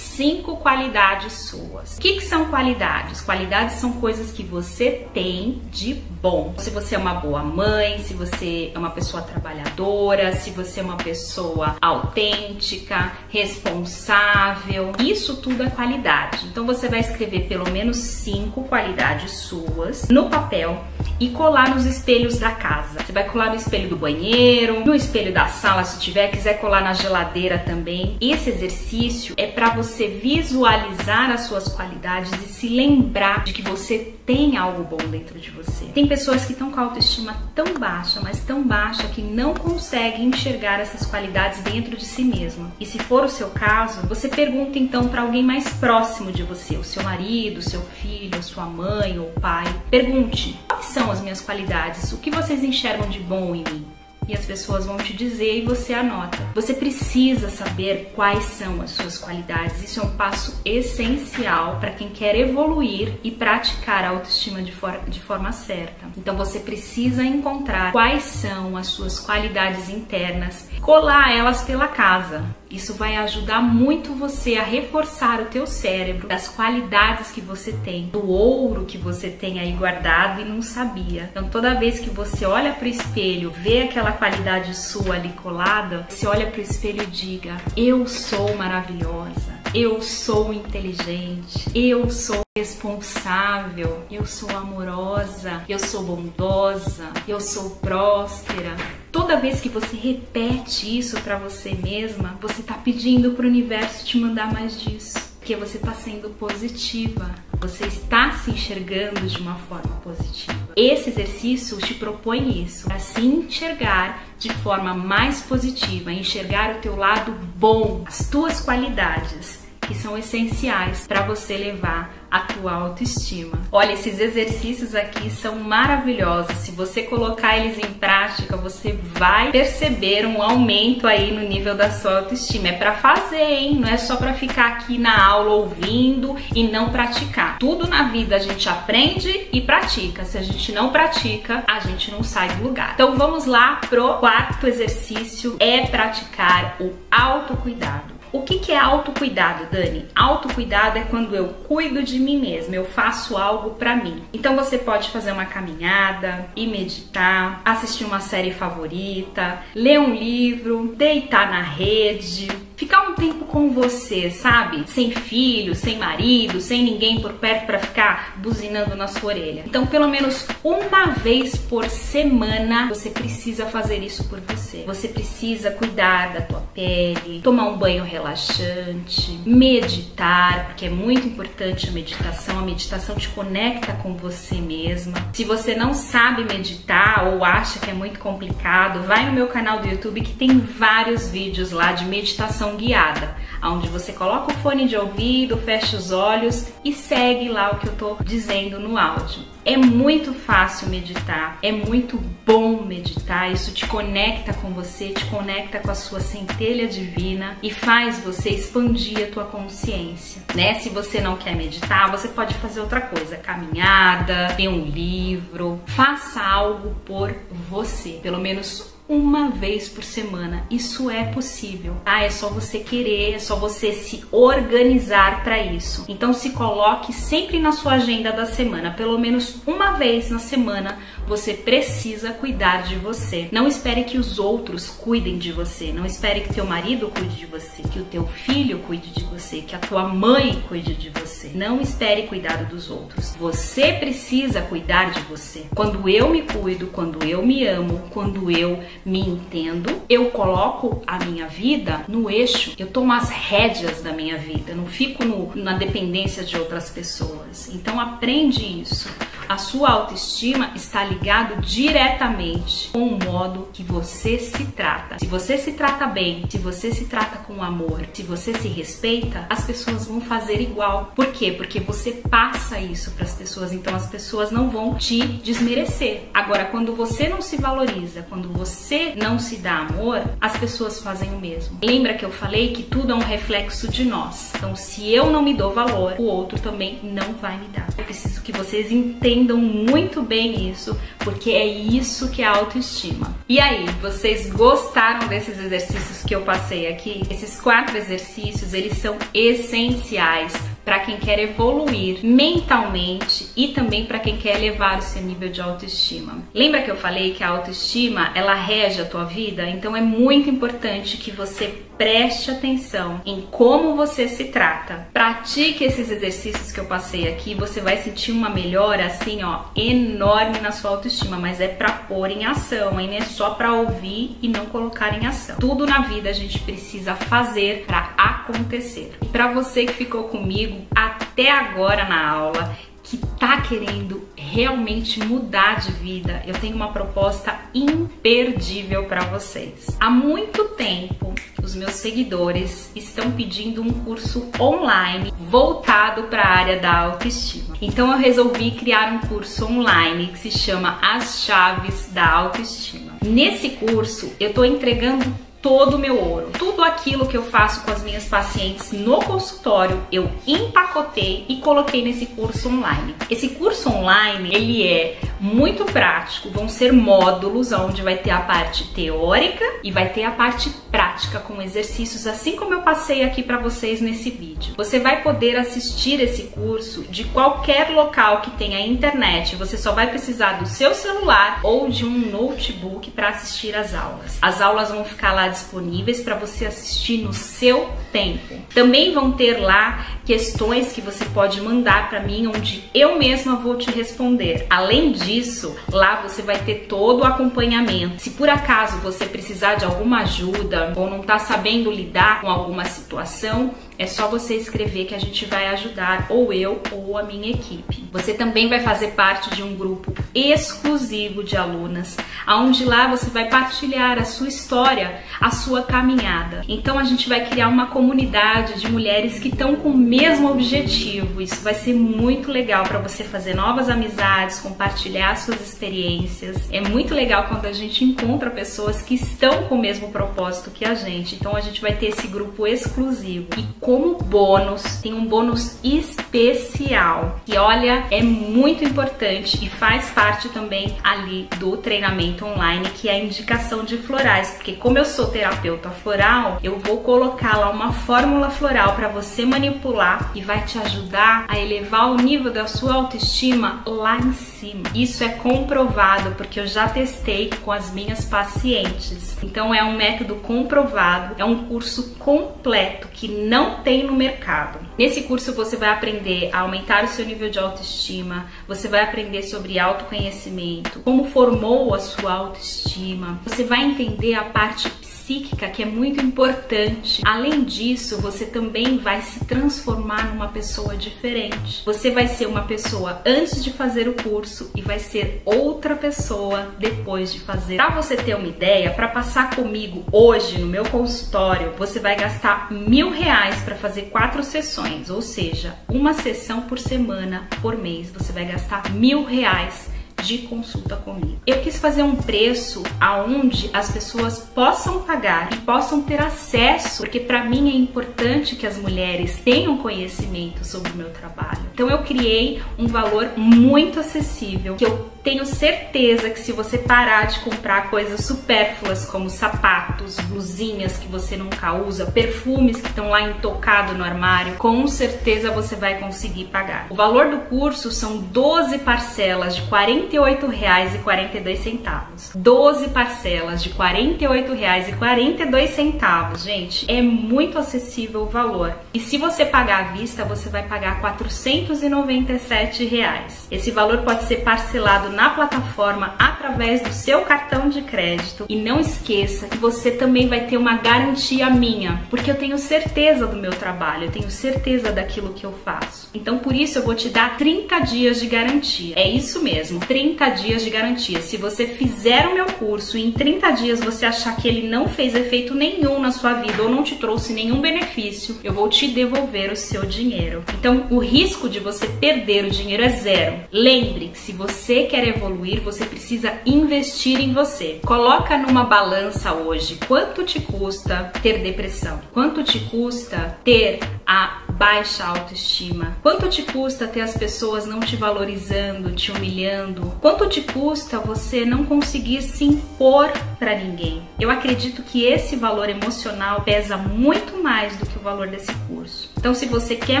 cinco 0.16 0.56
qualidades 0.58 1.32
suas. 1.32 1.96
O 1.96 2.00
que, 2.00 2.14
que 2.14 2.24
são 2.24 2.46
qualidades? 2.46 3.20
Qualidades 3.20 3.76
são 3.76 3.94
coisas 3.94 4.30
que 4.30 4.44
você 4.44 5.06
tem 5.12 5.60
de 5.72 5.94
bom. 5.94 6.54
Se 6.58 6.70
você 6.70 6.94
é 6.94 6.98
uma 6.98 7.14
boa 7.14 7.42
mãe, 7.42 7.98
se 7.98 8.14
você 8.14 8.70
é 8.74 8.78
uma 8.78 8.90
pessoa 8.90 9.22
trabalhadora, 9.22 10.34
se 10.36 10.50
você 10.50 10.80
é 10.80 10.82
uma 10.82 10.96
pessoa 10.96 11.76
autêntica, 11.80 13.12
responsável, 13.28 14.92
isso 15.00 15.36
tudo 15.36 15.64
é 15.64 15.70
qualidade. 15.70 16.46
Então 16.46 16.64
você 16.64 16.88
vai 16.88 17.00
escrever 17.00 17.48
pelo 17.48 17.68
menos 17.70 17.96
cinco 17.96 18.62
qualidades 18.64 19.32
suas 19.32 20.08
no 20.08 20.30
papel 20.30 20.82
e 21.18 21.30
colar 21.30 21.74
nos 21.74 21.84
espelhos 21.86 22.38
da 22.38 22.52
casa. 22.52 23.00
Você 23.04 23.12
vai 23.12 23.24
colar 23.24 23.50
no 23.50 23.56
espelho 23.56 23.88
do 23.88 23.96
banheiro, 23.96 24.84
no 24.84 24.94
espelho 24.94 25.32
da 25.32 25.46
sala, 25.46 25.84
se 25.84 26.00
tiver, 26.00 26.28
quiser 26.28 26.60
colar 26.60 26.82
na 26.82 26.92
geladeira 26.92 27.58
também. 27.58 28.16
Esse 28.20 28.50
exercício 28.50 29.34
é 29.36 29.46
para 29.46 29.70
você 29.70 30.03
visualizar 30.08 31.30
as 31.30 31.42
suas 31.42 31.68
qualidades 31.68 32.32
e 32.32 32.48
se 32.48 32.68
lembrar 32.68 33.44
de 33.44 33.52
que 33.52 33.62
você 33.62 34.14
tem 34.26 34.56
algo 34.56 34.84
bom 34.84 35.08
dentro 35.08 35.38
de 35.38 35.50
você. 35.50 35.86
Tem 35.86 36.06
pessoas 36.06 36.44
que 36.44 36.52
estão 36.52 36.70
com 36.70 36.80
a 36.80 36.84
autoestima 36.84 37.36
tão 37.54 37.74
baixa, 37.74 38.20
mas 38.20 38.40
tão 38.40 38.62
baixa 38.62 39.06
que 39.08 39.20
não 39.20 39.54
conseguem 39.54 40.28
enxergar 40.28 40.80
essas 40.80 41.06
qualidades 41.06 41.60
dentro 41.60 41.96
de 41.96 42.04
si 42.04 42.24
mesma. 42.24 42.72
E 42.80 42.86
se 42.86 42.98
for 42.98 43.24
o 43.24 43.28
seu 43.28 43.50
caso, 43.50 44.06
você 44.06 44.28
pergunta 44.28 44.78
então 44.78 45.08
para 45.08 45.22
alguém 45.22 45.42
mais 45.42 45.68
próximo 45.74 46.32
de 46.32 46.42
você, 46.42 46.76
o 46.76 46.84
seu 46.84 47.02
marido, 47.02 47.60
seu 47.62 47.80
filho, 47.82 48.42
sua 48.42 48.64
mãe 48.64 49.18
ou 49.18 49.26
pai. 49.40 49.64
Pergunte: 49.90 50.58
quais 50.68 50.86
são 50.86 51.10
as 51.10 51.20
minhas 51.20 51.40
qualidades? 51.40 52.12
O 52.12 52.18
que 52.18 52.30
vocês 52.30 52.64
enxergam 52.64 53.08
de 53.08 53.20
bom 53.20 53.54
em 53.54 53.64
mim? 53.64 53.93
E 54.28 54.34
as 54.34 54.44
pessoas 54.44 54.86
vão 54.86 54.96
te 54.96 55.12
dizer 55.12 55.58
e 55.58 55.62
você 55.62 55.92
anota. 55.92 56.38
Você 56.54 56.74
precisa 56.74 57.50
saber 57.50 58.12
quais 58.14 58.44
são 58.44 58.80
as 58.80 58.90
suas 58.90 59.18
qualidades. 59.18 59.82
Isso 59.82 60.00
é 60.00 60.02
um 60.02 60.16
passo 60.16 60.60
essencial 60.64 61.78
para 61.78 61.90
quem 61.90 62.08
quer 62.08 62.36
evoluir 62.36 63.18
e 63.22 63.30
praticar 63.30 64.04
a 64.04 64.10
autoestima 64.10 64.62
de, 64.62 64.72
for 64.72 64.98
de 65.08 65.20
forma 65.20 65.52
certa. 65.52 66.06
Então 66.16 66.36
você 66.36 66.60
precisa 66.60 67.22
encontrar 67.22 67.92
quais 67.92 68.22
são 68.24 68.76
as 68.76 68.86
suas 68.88 69.18
qualidades 69.20 69.88
internas, 69.88 70.68
colar 70.80 71.32
elas 71.32 71.62
pela 71.62 71.88
casa. 71.88 72.44
Isso 72.74 72.92
vai 72.94 73.16
ajudar 73.16 73.62
muito 73.62 74.12
você 74.14 74.56
a 74.56 74.64
reforçar 74.64 75.40
o 75.40 75.44
teu 75.44 75.64
cérebro 75.64 76.26
das 76.26 76.48
qualidades 76.48 77.30
que 77.30 77.40
você 77.40 77.72
tem, 77.84 78.08
do 78.08 78.28
ouro 78.28 78.84
que 78.84 78.98
você 78.98 79.30
tem 79.30 79.60
aí 79.60 79.70
guardado 79.72 80.40
e 80.40 80.44
não 80.44 80.60
sabia. 80.60 81.28
Então 81.30 81.48
toda 81.48 81.74
vez 81.74 82.00
que 82.00 82.10
você 82.10 82.44
olha 82.44 82.72
para 82.72 82.86
o 82.86 82.90
espelho, 82.90 83.52
vê 83.52 83.82
aquela 83.82 84.10
qualidade 84.10 84.76
sua 84.76 85.14
ali 85.14 85.28
colada, 85.30 86.04
você 86.08 86.26
olha 86.26 86.48
para 86.48 86.58
o 86.58 86.62
espelho 86.62 87.04
e 87.04 87.06
diga: 87.06 87.56
"Eu 87.76 88.08
sou 88.08 88.56
maravilhosa. 88.56 89.54
Eu 89.72 90.02
sou 90.02 90.52
inteligente. 90.52 91.68
Eu 91.74 92.10
sou 92.10 92.40
responsável. 92.56 94.04
Eu 94.10 94.26
sou 94.26 94.50
amorosa. 94.50 95.62
Eu 95.68 95.78
sou 95.78 96.02
bondosa. 96.02 97.08
Eu 97.26 97.40
sou 97.40 97.70
próspera." 97.76 99.03
Toda 99.14 99.38
vez 99.38 99.60
que 99.60 99.68
você 99.68 99.96
repete 99.96 100.98
isso 100.98 101.20
para 101.20 101.38
você 101.38 101.72
mesma, 101.72 102.36
você 102.42 102.62
está 102.62 102.74
pedindo 102.74 103.30
para 103.30 103.46
o 103.46 103.48
universo 103.48 104.04
te 104.04 104.18
mandar 104.18 104.52
mais 104.52 104.80
disso. 104.80 105.16
Porque 105.38 105.54
você 105.54 105.76
está 105.76 105.92
sendo 105.92 106.30
positiva, 106.30 107.32
você 107.60 107.86
está 107.86 108.32
se 108.32 108.50
enxergando 108.50 109.20
de 109.20 109.38
uma 109.38 109.54
forma 109.54 109.94
positiva. 110.02 110.58
Esse 110.74 111.10
exercício 111.10 111.78
te 111.78 111.94
propõe 111.94 112.64
isso, 112.64 112.86
para 112.86 112.98
se 112.98 113.20
enxergar 113.20 114.24
de 114.36 114.52
forma 114.52 114.92
mais 114.94 115.42
positiva, 115.42 116.12
enxergar 116.12 116.74
o 116.74 116.80
teu 116.80 116.96
lado 116.96 117.30
bom, 117.56 118.02
as 118.08 118.28
tuas 118.28 118.60
qualidades 118.60 119.63
que 119.86 119.94
são 119.94 120.16
essenciais 120.16 121.06
para 121.06 121.22
você 121.22 121.56
levar 121.56 122.12
a 122.34 122.40
tua 122.40 122.72
autoestima. 122.72 123.56
Olha, 123.70 123.92
esses 123.92 124.18
exercícios 124.18 124.92
aqui 124.92 125.30
são 125.30 125.60
maravilhosos. 125.60 126.56
Se 126.56 126.72
você 126.72 127.02
colocar 127.02 127.56
eles 127.56 127.78
em 127.78 127.92
prática, 127.92 128.56
você 128.56 128.98
vai 129.04 129.52
perceber 129.52 130.26
um 130.26 130.42
aumento 130.42 131.06
aí 131.06 131.32
no 131.32 131.48
nível 131.48 131.76
da 131.76 131.92
sua 131.92 132.18
autoestima. 132.18 132.68
É 132.68 132.72
para 132.72 132.94
fazer, 132.94 133.40
hein? 133.40 133.76
Não 133.76 133.88
é 133.88 133.96
só 133.96 134.16
para 134.16 134.34
ficar 134.34 134.66
aqui 134.72 134.98
na 134.98 135.24
aula 135.24 135.54
ouvindo 135.54 136.34
e 136.52 136.64
não 136.64 136.88
praticar. 136.88 137.58
Tudo 137.60 137.86
na 137.86 138.08
vida 138.08 138.34
a 138.34 138.40
gente 138.40 138.68
aprende 138.68 139.48
e 139.52 139.60
pratica. 139.60 140.24
Se 140.24 140.36
a 140.36 140.42
gente 140.42 140.72
não 140.72 140.90
pratica, 140.90 141.62
a 141.68 141.78
gente 141.78 142.10
não 142.10 142.24
sai 142.24 142.48
do 142.48 142.64
lugar. 142.64 142.94
Então 142.94 143.16
vamos 143.16 143.46
lá 143.46 143.80
pro 143.88 144.14
quarto 144.14 144.66
exercício, 144.66 145.56
é 145.60 145.86
praticar 145.86 146.76
o 146.80 146.92
autocuidado. 147.12 148.13
O 148.34 148.42
que, 148.42 148.58
que 148.58 148.72
é 148.72 148.76
autocuidado, 148.76 149.68
Dani? 149.70 150.06
Autocuidado 150.12 150.98
é 150.98 151.02
quando 151.02 151.36
eu 151.36 151.50
cuido 151.68 152.02
de 152.02 152.18
mim 152.18 152.36
mesma, 152.36 152.74
eu 152.74 152.84
faço 152.84 153.36
algo 153.36 153.76
para 153.76 153.94
mim. 153.94 154.24
Então 154.32 154.56
você 154.56 154.76
pode 154.76 155.10
fazer 155.10 155.30
uma 155.30 155.44
caminhada, 155.44 156.46
ir 156.56 156.66
meditar, 156.66 157.62
assistir 157.64 158.02
uma 158.02 158.18
série 158.18 158.50
favorita, 158.50 159.62
ler 159.72 160.00
um 160.00 160.12
livro, 160.12 160.96
deitar 160.96 161.48
na 161.48 161.62
rede, 161.62 162.48
ficar 162.76 163.08
um 163.08 163.14
tempo 163.14 163.44
com 163.44 163.70
você, 163.70 164.30
sabe? 164.30 164.84
Sem 164.88 165.10
filho, 165.10 165.74
sem 165.74 165.98
marido, 165.98 166.60
sem 166.60 166.82
ninguém 166.82 167.20
por 167.20 167.34
perto 167.34 167.66
para 167.66 167.78
ficar 167.78 168.34
buzinando 168.36 168.96
na 168.96 169.06
sua 169.06 169.30
orelha. 169.30 169.62
Então, 169.66 169.86
pelo 169.86 170.08
menos 170.08 170.46
uma 170.62 171.06
vez 171.06 171.56
por 171.56 171.88
semana, 171.88 172.88
você 172.88 173.10
precisa 173.10 173.66
fazer 173.66 174.02
isso 174.02 174.24
por 174.24 174.40
você. 174.40 174.84
Você 174.86 175.08
precisa 175.08 175.70
cuidar 175.70 176.32
da 176.32 176.40
tua 176.40 176.60
pele, 176.74 177.40
tomar 177.42 177.68
um 177.68 177.76
banho 177.76 178.04
relaxante, 178.04 179.38
meditar, 179.46 180.66
porque 180.66 180.86
é 180.86 180.90
muito 180.90 181.26
importante 181.26 181.88
a 181.88 181.92
meditação. 181.92 182.58
A 182.58 182.62
meditação 182.62 183.16
te 183.16 183.28
conecta 183.28 183.92
com 183.94 184.14
você 184.14 184.56
mesma. 184.56 185.14
Se 185.32 185.44
você 185.44 185.74
não 185.74 185.94
sabe 185.94 186.44
meditar 186.44 187.26
ou 187.28 187.44
acha 187.44 187.78
que 187.78 187.90
é 187.90 187.94
muito 187.94 188.18
complicado, 188.18 189.06
vai 189.06 189.26
no 189.26 189.32
meu 189.32 189.46
canal 189.46 189.80
do 189.80 189.88
YouTube 189.88 190.20
que 190.20 190.32
tem 190.32 190.58
vários 190.58 191.28
vídeos 191.28 191.70
lá 191.70 191.92
de 191.92 192.04
meditação 192.04 192.63
meditação 192.64 192.76
guiada, 192.76 193.36
onde 193.62 193.88
você 193.88 194.12
coloca 194.12 194.52
o 194.52 194.56
fone 194.56 194.88
de 194.88 194.96
ouvido, 194.96 195.56
fecha 195.58 195.96
os 195.96 196.10
olhos 196.10 196.68
e 196.84 196.92
segue 196.92 197.48
lá 197.48 197.70
o 197.72 197.78
que 197.78 197.88
eu 197.88 197.96
tô 197.96 198.16
dizendo 198.22 198.78
no 198.78 198.98
áudio. 198.98 199.42
É 199.64 199.78
muito 199.78 200.34
fácil 200.34 200.90
meditar, 200.90 201.58
é 201.62 201.72
muito 201.72 202.18
bom 202.44 202.82
meditar, 202.84 203.50
isso 203.50 203.72
te 203.72 203.86
conecta 203.86 204.52
com 204.52 204.70
você, 204.72 205.08
te 205.08 205.24
conecta 205.26 205.78
com 205.78 205.90
a 205.90 205.94
sua 205.94 206.20
centelha 206.20 206.86
divina 206.86 207.56
e 207.62 207.70
faz 207.70 208.18
você 208.18 208.50
expandir 208.50 209.24
a 209.24 209.30
tua 209.30 209.44
consciência, 209.44 210.42
né? 210.54 210.74
Se 210.74 210.90
você 210.90 211.18
não 211.18 211.38
quer 211.38 211.56
meditar, 211.56 212.10
você 212.10 212.28
pode 212.28 212.52
fazer 212.56 212.80
outra 212.80 213.00
coisa, 213.00 213.38
caminhada, 213.38 214.54
ler 214.58 214.68
um 214.68 214.84
livro, 214.84 215.80
faça 215.86 216.42
algo 216.42 216.94
por 217.06 217.34
você, 217.70 218.20
pelo 218.22 218.38
menos 218.38 218.93
uma 219.08 219.50
vez 219.50 219.88
por 219.88 220.02
semana. 220.02 220.64
Isso 220.70 221.10
é 221.10 221.24
possível, 221.24 221.96
tá? 222.04 222.22
É 222.22 222.30
só 222.30 222.48
você 222.48 222.78
querer, 222.78 223.34
é 223.34 223.38
só 223.38 223.56
você 223.56 223.92
se 223.92 224.24
organizar 224.32 225.44
para 225.44 225.62
isso. 225.62 226.04
Então 226.08 226.32
se 226.32 226.50
coloque 226.50 227.12
sempre 227.12 227.58
na 227.58 227.72
sua 227.72 227.94
agenda 227.94 228.32
da 228.32 228.46
semana, 228.46 228.90
pelo 228.90 229.18
menos 229.18 229.56
uma 229.66 229.92
vez 229.92 230.30
na 230.30 230.38
semana 230.38 230.98
você 231.26 231.54
precisa 231.54 232.32
cuidar 232.32 232.82
de 232.82 232.96
você. 232.96 233.48
Não 233.50 233.66
espere 233.66 234.04
que 234.04 234.18
os 234.18 234.38
outros 234.38 234.88
cuidem 234.88 235.38
de 235.38 235.52
você. 235.52 235.92
Não 235.92 236.04
espere 236.04 236.40
que 236.40 236.54
teu 236.54 236.64
marido 236.64 237.08
cuide 237.08 237.36
de 237.36 237.46
você, 237.46 237.82
que 237.82 237.98
o 237.98 238.04
teu 238.04 238.26
filho 238.26 238.80
cuide 238.80 239.10
de 239.10 239.24
você, 239.24 239.60
que 239.60 239.74
a 239.74 239.78
tua 239.78 240.08
mãe 240.08 240.62
cuide 240.68 240.94
de 240.94 241.10
você. 241.10 241.50
Não 241.54 241.80
espere 241.80 242.26
cuidar 242.26 242.64
dos 242.64 242.90
outros. 242.90 243.34
Você 243.38 243.92
precisa 243.92 244.62
cuidar 244.62 245.10
de 245.10 245.20
você. 245.20 245.66
Quando 245.74 246.08
eu 246.08 246.30
me 246.30 246.42
cuido, 246.42 246.88
quando 246.88 247.24
eu 247.24 247.44
me 247.44 247.66
amo, 247.66 248.02
quando 248.10 248.50
eu 248.50 248.82
me 249.04 249.20
entendo, 249.20 250.02
eu 250.08 250.30
coloco 250.30 251.02
a 251.06 251.18
minha 251.24 251.46
vida 251.46 252.04
no 252.08 252.30
eixo. 252.30 252.72
Eu 252.78 252.88
tomo 252.88 253.12
as 253.12 253.30
rédeas 253.30 254.02
da 254.02 254.12
minha 254.12 254.36
vida. 254.36 254.74
não 254.74 254.86
fico 254.86 255.24
no, 255.24 255.54
na 255.54 255.74
dependência 255.74 256.44
de 256.44 256.56
outras 256.56 256.90
pessoas. 256.90 257.68
Então 257.72 257.98
aprende 257.98 258.80
isso. 258.80 259.08
A 259.46 259.58
sua 259.58 259.90
autoestima 259.90 260.70
está 260.74 261.04
ligado 261.04 261.60
diretamente 261.60 262.88
com 262.92 263.08
o 263.08 263.18
modo 263.22 263.68
que 263.74 263.82
você 263.82 264.38
se 264.38 264.64
trata. 264.64 265.18
Se 265.18 265.26
você 265.26 265.58
se 265.58 265.72
trata 265.72 266.06
bem, 266.06 266.44
se 266.48 266.56
você 266.56 266.92
se 266.92 267.04
trata 267.04 267.38
com 267.38 267.62
amor, 267.62 268.06
se 268.14 268.22
você 268.22 268.54
se 268.54 268.68
respeita, 268.68 269.46
as 269.50 269.64
pessoas 269.64 270.06
vão 270.06 270.20
fazer 270.20 270.62
igual. 270.62 271.12
Por 271.14 271.26
quê? 271.26 271.52
Porque 271.52 271.78
você 271.78 272.12
passa 272.12 272.78
isso 272.78 273.10
para 273.10 273.24
as 273.24 273.34
pessoas, 273.34 273.72
então 273.72 273.94
as 273.94 274.06
pessoas 274.06 274.50
não 274.50 274.70
vão 274.70 274.94
te 274.94 275.18
desmerecer. 275.18 276.22
Agora, 276.32 276.64
quando 276.64 276.96
você 276.96 277.28
não 277.28 277.42
se 277.42 277.56
valoriza, 277.58 278.24
quando 278.28 278.48
você 278.48 279.14
não 279.14 279.38
se 279.38 279.56
dá 279.56 279.78
amor, 279.78 280.22
as 280.40 280.56
pessoas 280.56 281.02
fazem 281.02 281.30
o 281.34 281.38
mesmo. 281.38 281.78
Lembra 281.82 282.14
que 282.14 282.24
eu 282.24 282.30
falei 282.30 282.72
que 282.72 282.82
tudo 282.82 283.12
é 283.12 283.14
um 283.14 283.18
reflexo 283.18 283.88
de 283.88 284.04
nós. 284.04 284.52
Então, 284.56 284.74
se 284.74 285.12
eu 285.12 285.30
não 285.30 285.42
me 285.42 285.52
dou 285.52 285.72
valor, 285.72 286.14
o 286.18 286.24
outro 286.24 286.58
também 286.58 286.98
não 287.02 287.34
vai 287.34 287.58
me 287.58 287.68
dar. 287.68 287.88
Eu 287.98 288.04
preciso 288.04 288.40
que 288.40 288.52
vocês 288.52 288.90
entendam 288.90 289.33
entendam 289.34 289.58
muito 289.58 290.22
bem 290.22 290.70
isso, 290.70 290.98
porque 291.18 291.50
é 291.50 291.66
isso 291.66 292.30
que 292.30 292.42
é 292.42 292.46
autoestima. 292.46 293.34
E 293.48 293.58
aí, 293.58 293.84
vocês 294.00 294.50
gostaram 294.50 295.26
desses 295.28 295.58
exercícios 295.58 296.22
que 296.22 296.34
eu 296.34 296.42
passei 296.42 296.86
aqui? 296.86 297.22
Esses 297.30 297.60
quatro 297.60 297.96
exercícios, 297.96 298.72
eles 298.72 298.98
são 298.98 299.16
essenciais 299.32 300.52
para 300.84 301.00
quem 301.00 301.16
quer 301.16 301.38
evoluir 301.38 302.18
mentalmente 302.22 303.48
e 303.56 303.68
também 303.68 304.04
para 304.04 304.18
quem 304.18 304.36
quer 304.36 304.56
elevar 304.56 304.98
o 304.98 305.02
seu 305.02 305.22
nível 305.22 305.48
de 305.48 305.60
autoestima. 305.60 306.38
Lembra 306.52 306.82
que 306.82 306.90
eu 306.90 306.96
falei 306.96 307.32
que 307.32 307.42
a 307.42 307.48
autoestima 307.48 308.30
ela 308.34 308.54
rege 308.54 309.00
a 309.00 309.04
tua 309.06 309.24
vida? 309.24 309.68
Então 309.68 309.96
é 309.96 310.02
muito 310.02 310.50
importante 310.50 311.16
que 311.16 311.30
você 311.30 311.82
preste 311.96 312.50
atenção 312.50 313.20
em 313.24 313.42
como 313.42 313.96
você 313.96 314.28
se 314.28 314.44
trata. 314.44 315.06
Pratique 315.12 315.84
esses 315.84 316.10
exercícios 316.10 316.72
que 316.72 316.80
eu 316.80 316.84
passei 316.84 317.28
aqui, 317.28 317.54
você 317.54 317.80
vai 317.80 317.98
sentir 317.98 318.32
uma 318.32 318.50
melhora 318.50 319.06
assim, 319.06 319.42
ó, 319.42 319.60
enorme 319.76 320.60
na 320.60 320.72
sua 320.72 320.90
autoestima, 320.90 321.36
mas 321.36 321.60
é 321.60 321.68
para 321.68 321.92
pôr 321.92 322.30
em 322.30 322.44
ação, 322.44 322.98
hein? 323.00 323.08
Não 323.08 323.16
é 323.16 323.20
só 323.22 323.50
para 323.50 323.72
ouvir 323.72 324.36
e 324.42 324.48
não 324.48 324.66
colocar 324.66 325.16
em 325.20 325.26
ação. 325.26 325.56
Tudo 325.58 325.86
na 325.86 326.00
vida 326.02 326.28
a 326.28 326.32
gente 326.32 326.58
precisa 326.60 327.14
fazer 327.14 327.84
para 327.86 328.10
acontecer. 328.16 329.16
E 329.22 329.26
para 329.26 329.52
você 329.52 329.86
que 329.86 329.92
ficou 329.92 330.24
comigo 330.24 330.82
até 330.94 331.50
agora 331.50 332.04
na 332.08 332.28
aula, 332.28 332.76
que 333.04 333.18
tá 333.38 333.60
querendo 333.60 334.26
realmente 334.34 335.20
mudar 335.20 335.78
de 335.78 335.92
vida, 335.92 336.42
eu 336.46 336.54
tenho 336.54 336.74
uma 336.74 336.90
proposta 336.90 337.54
imperdível 337.74 339.04
para 339.04 339.24
vocês. 339.26 339.86
Há 340.00 340.10
muito 340.10 340.64
tempo 340.70 341.34
os 341.62 341.74
meus 341.74 341.92
seguidores 341.92 342.90
estão 342.96 343.30
pedindo 343.30 343.82
um 343.82 343.90
curso 343.90 344.50
online 344.58 345.32
voltado 345.38 346.24
para 346.24 346.42
a 346.42 346.48
área 346.48 346.80
da 346.80 346.96
autoestima. 346.98 347.76
Então 347.80 348.10
eu 348.10 348.18
resolvi 348.18 348.70
criar 348.72 349.12
um 349.12 349.18
curso 349.28 349.66
online 349.66 350.28
que 350.28 350.38
se 350.38 350.50
chama 350.50 350.98
As 351.02 351.44
Chaves 351.44 352.08
da 352.12 352.28
Autoestima. 352.28 353.12
Nesse 353.22 353.70
curso 353.70 354.32
eu 354.40 354.48
estou 354.48 354.64
entregando 354.64 355.24
todo 355.64 355.94
o 355.94 355.98
meu 355.98 356.22
ouro. 356.22 356.50
Tudo 356.58 356.84
aquilo 356.84 357.26
que 357.26 357.38
eu 357.38 357.42
faço 357.42 357.86
com 357.86 357.90
as 357.90 358.02
minhas 358.02 358.26
pacientes 358.26 358.92
no 358.92 359.22
consultório, 359.22 360.06
eu 360.12 360.30
empacotei 360.46 361.46
e 361.48 361.56
coloquei 361.56 362.04
nesse 362.04 362.26
curso 362.26 362.68
online. 362.68 363.14
Esse 363.30 363.48
curso 363.48 363.88
online, 363.88 364.54
ele 364.54 364.86
é 364.86 365.18
muito 365.44 365.84
prático, 365.84 366.48
vão 366.48 366.70
ser 366.70 366.90
módulos 366.90 367.70
onde 367.70 368.00
vai 368.00 368.16
ter 368.16 368.30
a 368.30 368.40
parte 368.40 368.84
teórica 368.94 369.62
e 369.82 369.92
vai 369.92 370.08
ter 370.08 370.24
a 370.24 370.30
parte 370.30 370.70
prática 370.90 371.38
com 371.38 371.60
exercícios, 371.60 372.26
assim 372.26 372.56
como 372.56 372.72
eu 372.72 372.80
passei 372.80 373.22
aqui 373.22 373.42
para 373.42 373.58
vocês 373.58 374.00
nesse 374.00 374.30
vídeo. 374.30 374.72
Você 374.74 374.98
vai 374.98 375.22
poder 375.22 375.56
assistir 375.56 376.18
esse 376.18 376.44
curso 376.44 377.02
de 377.02 377.24
qualquer 377.24 377.90
local 377.90 378.40
que 378.40 378.52
tenha 378.52 378.80
internet. 378.80 379.54
Você 379.56 379.76
só 379.76 379.92
vai 379.92 380.08
precisar 380.08 380.54
do 380.54 380.66
seu 380.66 380.94
celular 380.94 381.60
ou 381.62 381.90
de 381.90 382.06
um 382.06 382.30
notebook 382.30 383.10
para 383.10 383.28
assistir 383.28 383.74
as 383.76 383.92
aulas. 383.92 384.38
As 384.40 384.62
aulas 384.62 384.90
vão 384.90 385.04
ficar 385.04 385.32
lá 385.32 385.48
disponíveis 385.48 386.22
para 386.22 386.36
você 386.36 386.64
assistir 386.64 387.18
no 387.18 387.34
seu 387.34 387.90
tempo. 388.14 388.54
Também 388.72 389.12
vão 389.12 389.32
ter 389.32 389.58
lá 389.58 390.06
questões 390.24 390.92
que 390.92 391.00
você 391.00 391.24
pode 391.26 391.60
mandar 391.60 392.08
para 392.08 392.20
mim, 392.20 392.46
onde 392.46 392.84
eu 392.94 393.18
mesma 393.18 393.56
vou 393.56 393.76
te 393.76 393.90
responder. 393.90 394.66
Além 394.70 395.10
disso, 395.10 395.74
lá 395.90 396.22
você 396.22 396.40
vai 396.40 396.58
ter 396.58 396.86
todo 396.88 397.22
o 397.22 397.24
acompanhamento. 397.24 398.22
Se 398.22 398.30
por 398.30 398.48
acaso 398.48 398.98
você 398.98 399.26
precisar 399.26 399.74
de 399.74 399.84
alguma 399.84 400.20
ajuda 400.20 400.92
ou 400.94 401.10
não 401.10 401.20
está 401.20 401.40
sabendo 401.40 401.90
lidar 401.90 402.40
com 402.40 402.48
alguma 402.48 402.84
situação, 402.84 403.74
é 403.98 404.06
só 404.06 404.28
você 404.28 404.56
escrever 404.56 405.06
que 405.06 405.14
a 405.14 405.18
gente 405.18 405.44
vai 405.46 405.68
ajudar, 405.68 406.26
ou 406.28 406.52
eu 406.52 406.80
ou 406.92 407.16
a 407.16 407.22
minha 407.22 407.50
equipe. 407.50 408.04
Você 408.12 408.34
também 408.34 408.68
vai 408.68 408.80
fazer 408.80 409.08
parte 409.08 409.50
de 409.50 409.62
um 409.62 409.74
grupo 409.74 410.12
exclusivo 410.34 411.44
de 411.44 411.56
alunas, 411.56 412.16
onde 412.48 412.84
lá 412.84 413.08
você 413.08 413.30
vai 413.30 413.48
partilhar 413.48 414.18
a 414.18 414.24
sua 414.24 414.48
história, 414.48 415.20
a 415.40 415.50
sua 415.50 415.82
caminhada. 415.82 416.62
Então 416.68 416.98
a 416.98 417.04
gente 417.04 417.28
vai 417.28 417.46
criar 417.46 417.68
uma 417.68 417.86
comunidade 417.86 418.80
de 418.80 418.90
mulheres 418.90 419.38
que 419.38 419.48
estão 419.48 419.76
com 419.76 419.90
o 419.90 419.96
mesmo 419.96 420.50
objetivo. 420.50 421.40
Isso 421.40 421.62
vai 421.62 421.74
ser 421.74 421.94
muito 421.94 422.50
legal 422.50 422.84
para 422.84 422.98
você 422.98 423.22
fazer 423.22 423.54
novas 423.54 423.88
amizades, 423.88 424.58
compartilhar 424.58 425.36
suas 425.36 425.60
experiências. 425.60 426.68
É 426.72 426.80
muito 426.80 427.14
legal 427.14 427.46
quando 427.48 427.66
a 427.66 427.72
gente 427.72 428.04
encontra 428.04 428.50
pessoas 428.50 429.02
que 429.02 429.14
estão 429.14 429.64
com 429.64 429.76
o 429.76 429.80
mesmo 429.80 430.10
propósito 430.10 430.70
que 430.70 430.84
a 430.84 430.94
gente. 430.94 431.36
Então 431.36 431.56
a 431.56 431.60
gente 431.60 431.80
vai 431.80 431.94
ter 431.94 432.06
esse 432.06 432.26
grupo 432.26 432.66
exclusivo. 432.66 433.48
E 433.56 433.62
como 433.84 434.16
bônus, 434.16 434.82
tem 435.02 435.12
um 435.12 435.26
bônus 435.26 435.78
especial 435.84 437.38
que 437.44 437.58
olha, 437.58 438.06
é 438.10 438.22
muito 438.22 438.82
importante 438.82 439.62
e 439.62 439.68
faz 439.68 440.08
parte 440.08 440.48
também 440.48 440.96
ali 441.04 441.46
do 441.58 441.76
treinamento 441.76 442.46
online, 442.46 442.88
que 442.94 443.10
é 443.10 443.12
a 443.12 443.18
indicação 443.18 443.84
de 443.84 443.98
florais, 443.98 444.52
porque 444.52 444.72
como 444.72 444.96
eu 444.96 445.04
sou 445.04 445.26
terapeuta 445.26 445.90
floral, 445.90 446.58
eu 446.62 446.78
vou 446.78 447.00
colocar 447.00 447.58
lá 447.58 447.68
uma 447.68 447.92
fórmula 447.92 448.48
floral 448.48 448.94
para 448.94 449.08
você 449.08 449.44
manipular 449.44 450.32
e 450.34 450.40
vai 450.40 450.64
te 450.64 450.78
ajudar 450.78 451.44
a 451.46 451.58
elevar 451.58 452.10
o 452.10 452.16
nível 452.16 452.50
da 452.50 452.66
sua 452.66 452.94
autoestima 452.94 453.82
lá 453.86 454.16
em 454.16 454.32
cima. 454.32 454.53
Isso 454.94 455.22
é 455.24 455.28
comprovado 455.28 456.32
porque 456.32 456.60
eu 456.60 456.66
já 456.66 456.88
testei 456.88 457.50
com 457.62 457.72
as 457.72 457.92
minhas 457.92 458.24
pacientes. 458.24 459.36
Então 459.42 459.74
é 459.74 459.82
um 459.82 459.96
método 459.96 460.36
comprovado, 460.36 461.34
é 461.38 461.44
um 461.44 461.64
curso 461.64 462.14
completo 462.18 463.08
que 463.08 463.28
não 463.28 463.82
tem 463.82 464.04
no 464.04 464.14
mercado. 464.14 464.78
Nesse 464.98 465.22
curso 465.22 465.52
você 465.52 465.76
vai 465.76 465.88
aprender 465.88 466.50
a 466.52 466.60
aumentar 466.60 467.04
o 467.04 467.08
seu 467.08 467.26
nível 467.26 467.50
de 467.50 467.58
autoestima, 467.58 468.46
você 468.66 468.88
vai 468.88 469.02
aprender 469.02 469.42
sobre 469.42 469.78
autoconhecimento, 469.78 471.00
como 471.00 471.24
formou 471.24 471.94
a 471.94 471.98
sua 471.98 472.32
autoestima, 472.32 473.40
você 473.44 473.64
vai 473.64 473.82
entender 473.82 474.34
a 474.34 474.44
parte 474.44 474.88
psíquica 475.24 475.68
que 475.68 475.82
é 475.82 475.86
muito 475.86 476.20
importante. 476.22 477.22
Além 477.24 477.64
disso, 477.64 478.20
você 478.20 478.44
também 478.44 478.98
vai 478.98 479.22
se 479.22 479.42
transformar 479.44 480.28
numa 480.28 480.48
pessoa 480.48 480.96
diferente. 480.96 481.82
Você 481.84 482.10
vai 482.10 482.28
ser 482.28 482.46
uma 482.46 482.62
pessoa 482.62 483.22
antes 483.24 483.64
de 483.64 483.72
fazer 483.72 484.06
o 484.06 484.12
curso 484.12 484.70
e 484.76 484.82
vai 484.82 484.98
ser 484.98 485.40
outra 485.46 485.96
pessoa 485.96 486.74
depois 486.78 487.32
de 487.32 487.40
fazer. 487.40 487.76
Para 487.76 487.90
você 487.90 488.16
ter 488.16 488.36
uma 488.36 488.46
ideia, 488.46 488.90
para 488.90 489.08
passar 489.08 489.54
comigo 489.54 490.04
hoje 490.12 490.58
no 490.58 490.66
meu 490.66 490.84
consultório, 490.84 491.72
você 491.78 491.98
vai 491.98 492.16
gastar 492.16 492.70
mil 492.70 493.10
reais 493.10 493.56
para 493.62 493.74
fazer 493.74 494.02
quatro 494.10 494.42
sessões, 494.44 495.08
ou 495.08 495.22
seja, 495.22 495.74
uma 495.88 496.12
sessão 496.12 496.62
por 496.62 496.78
semana 496.78 497.48
por 497.62 497.78
mês. 497.78 498.10
Você 498.10 498.32
vai 498.32 498.44
gastar 498.44 498.90
mil 498.90 499.24
reais 499.24 499.93
de 500.24 500.38
consulta 500.38 500.96
comigo. 500.96 501.38
Eu 501.46 501.60
quis 501.60 501.76
fazer 501.76 502.02
um 502.02 502.16
preço 502.16 502.82
aonde 503.00 503.68
as 503.72 503.90
pessoas 503.90 504.38
possam 504.38 505.02
pagar 505.02 505.52
e 505.52 505.56
possam 505.58 506.02
ter 506.02 506.20
acesso, 506.20 507.02
porque 507.02 507.20
para 507.20 507.44
mim 507.44 507.70
é 507.70 507.76
importante 507.76 508.56
que 508.56 508.66
as 508.66 508.78
mulheres 508.78 509.38
tenham 509.44 509.76
conhecimento 509.78 510.64
sobre 510.64 510.92
o 510.92 510.96
meu 510.96 511.10
trabalho. 511.10 511.62
Então 511.72 511.88
eu 511.88 511.98
criei 511.98 512.62
um 512.78 512.86
valor 512.86 513.32
muito 513.36 514.00
acessível 514.00 514.76
que 514.76 514.84
eu 514.84 515.13
tenho 515.24 515.44
certeza 515.46 516.28
que 516.28 516.38
se 516.38 516.52
você 516.52 516.76
parar 516.76 517.26
de 517.26 517.40
comprar 517.40 517.88
coisas 517.88 518.26
supérfluas 518.26 519.06
como 519.06 519.30
sapatos, 519.30 520.20
blusinhas 520.20 520.98
que 520.98 521.08
você 521.08 521.34
nunca 521.34 521.72
usa, 521.72 522.04
perfumes 522.04 522.78
que 522.78 522.88
estão 522.88 523.08
lá 523.08 523.22
intocado 523.22 523.94
no 523.94 524.04
armário, 524.04 524.56
com 524.56 524.86
certeza 524.86 525.50
você 525.50 525.74
vai 525.74 525.98
conseguir 525.98 526.44
pagar. 526.44 526.88
O 526.90 526.94
valor 526.94 527.30
do 527.30 527.38
curso 527.38 527.90
são 527.90 528.18
12 528.18 528.80
parcelas 528.80 529.56
de 529.56 529.62
R$ 529.62 529.68
48,42. 529.68 532.32
12 532.34 532.90
parcelas 532.90 533.62
de 533.62 533.70
R$ 533.70 533.76
48,42, 534.18 536.44
gente. 536.44 536.84
É 536.86 537.00
muito 537.00 537.58
acessível 537.58 538.24
o 538.24 538.26
valor. 538.26 538.74
E 538.94 539.00
se 539.00 539.18
você 539.18 539.44
pagar 539.44 539.80
à 539.80 539.92
vista, 539.92 540.24
você 540.24 540.48
vai 540.48 540.62
pagar 540.68 541.00
497 541.00 542.84
reais. 542.84 543.48
Esse 543.50 543.72
valor 543.72 544.02
pode 544.02 544.22
ser 544.22 544.44
parcelado 544.44 545.10
na 545.10 545.30
plataforma 545.30 546.14
através 546.16 546.80
do 546.80 546.92
seu 546.92 547.22
cartão 547.22 547.68
de 547.68 547.82
crédito. 547.82 548.46
E 548.48 548.54
não 548.54 548.78
esqueça 548.78 549.48
que 549.48 549.58
você 549.58 549.90
também 549.90 550.28
vai 550.28 550.46
ter 550.46 550.56
uma 550.56 550.76
garantia 550.76 551.50
minha, 551.50 552.04
porque 552.08 552.30
eu 552.30 552.36
tenho 552.36 552.56
certeza 552.56 553.26
do 553.26 553.36
meu 553.36 553.50
trabalho, 553.50 554.04
eu 554.04 554.12
tenho 554.12 554.30
certeza 554.30 554.92
daquilo 554.92 555.34
que 555.34 555.44
eu 555.44 555.52
faço. 555.64 556.08
Então 556.14 556.38
por 556.38 556.54
isso 556.54 556.78
eu 556.78 556.84
vou 556.84 556.94
te 556.94 557.08
dar 557.08 557.36
30 557.36 557.80
dias 557.80 558.20
de 558.20 558.28
garantia. 558.28 558.94
É 558.96 559.10
isso 559.10 559.42
mesmo, 559.42 559.80
30 559.80 560.28
dias 560.30 560.62
de 560.62 560.70
garantia. 560.70 561.20
Se 561.20 561.36
você 561.36 561.66
fizer 561.66 562.28
o 562.28 562.34
meu 562.34 562.46
curso 562.46 562.96
e 562.96 563.04
em 563.04 563.10
30 563.10 563.50
dias 563.50 563.80
você 563.80 564.06
achar 564.06 564.36
que 564.36 564.46
ele 564.46 564.68
não 564.68 564.88
fez 564.88 565.16
efeito 565.16 565.52
nenhum 565.52 565.98
na 565.98 566.12
sua 566.12 566.34
vida 566.34 566.62
ou 566.62 566.68
não 566.68 566.84
te 566.84 566.94
trouxe 566.94 567.32
nenhum 567.32 567.60
benefício, 567.60 568.38
eu 568.44 568.52
vou 568.52 568.68
te 568.68 568.83
devolver 568.88 569.52
o 569.52 569.56
seu 569.56 569.84
dinheiro. 569.84 570.44
Então 570.58 570.86
o 570.90 570.98
risco 570.98 571.48
de 571.48 571.60
você 571.60 571.86
perder 571.86 572.44
o 572.44 572.50
dinheiro 572.50 572.82
é 572.82 572.88
zero. 572.88 573.40
Lembre 573.52 574.08
que 574.08 574.18
se 574.18 574.32
você 574.32 574.84
quer 574.84 575.06
evoluir, 575.06 575.60
você 575.60 575.84
precisa 575.84 576.32
investir 576.44 577.20
em 577.20 577.32
você. 577.32 577.80
Coloca 577.84 578.36
numa 578.38 578.64
balança 578.64 579.32
hoje 579.32 579.78
quanto 579.86 580.24
te 580.24 580.40
custa 580.40 581.12
ter 581.22 581.38
depressão, 581.38 582.00
quanto 582.12 582.42
te 582.42 582.58
custa 582.60 583.38
ter 583.44 583.80
a 584.06 584.42
baixa 584.50 585.04
autoestima, 585.04 585.96
quanto 586.02 586.28
te 586.28 586.42
custa 586.42 586.86
ter 586.86 587.00
as 587.00 587.16
pessoas 587.16 587.66
não 587.66 587.80
te 587.80 587.96
valorizando, 587.96 588.92
te 588.92 589.10
humilhando, 589.10 589.92
quanto 590.00 590.28
te 590.28 590.42
custa 590.42 590.98
você 590.98 591.44
não 591.44 591.64
conseguir 591.64 592.22
se 592.22 592.44
impor 592.44 593.10
para 593.44 593.58
ninguém. 593.58 594.02
Eu 594.18 594.30
acredito 594.30 594.82
que 594.82 595.04
esse 595.04 595.36
valor 595.36 595.68
emocional 595.68 596.40
pesa 596.40 596.78
muito 596.78 597.42
mais 597.42 597.76
do 597.76 597.84
que 597.84 597.98
o 597.98 598.00
valor 598.00 598.26
desse 598.26 598.54
curso. 598.66 599.13
Então, 599.24 599.32
se 599.32 599.46
você 599.46 599.74
quer 599.74 600.00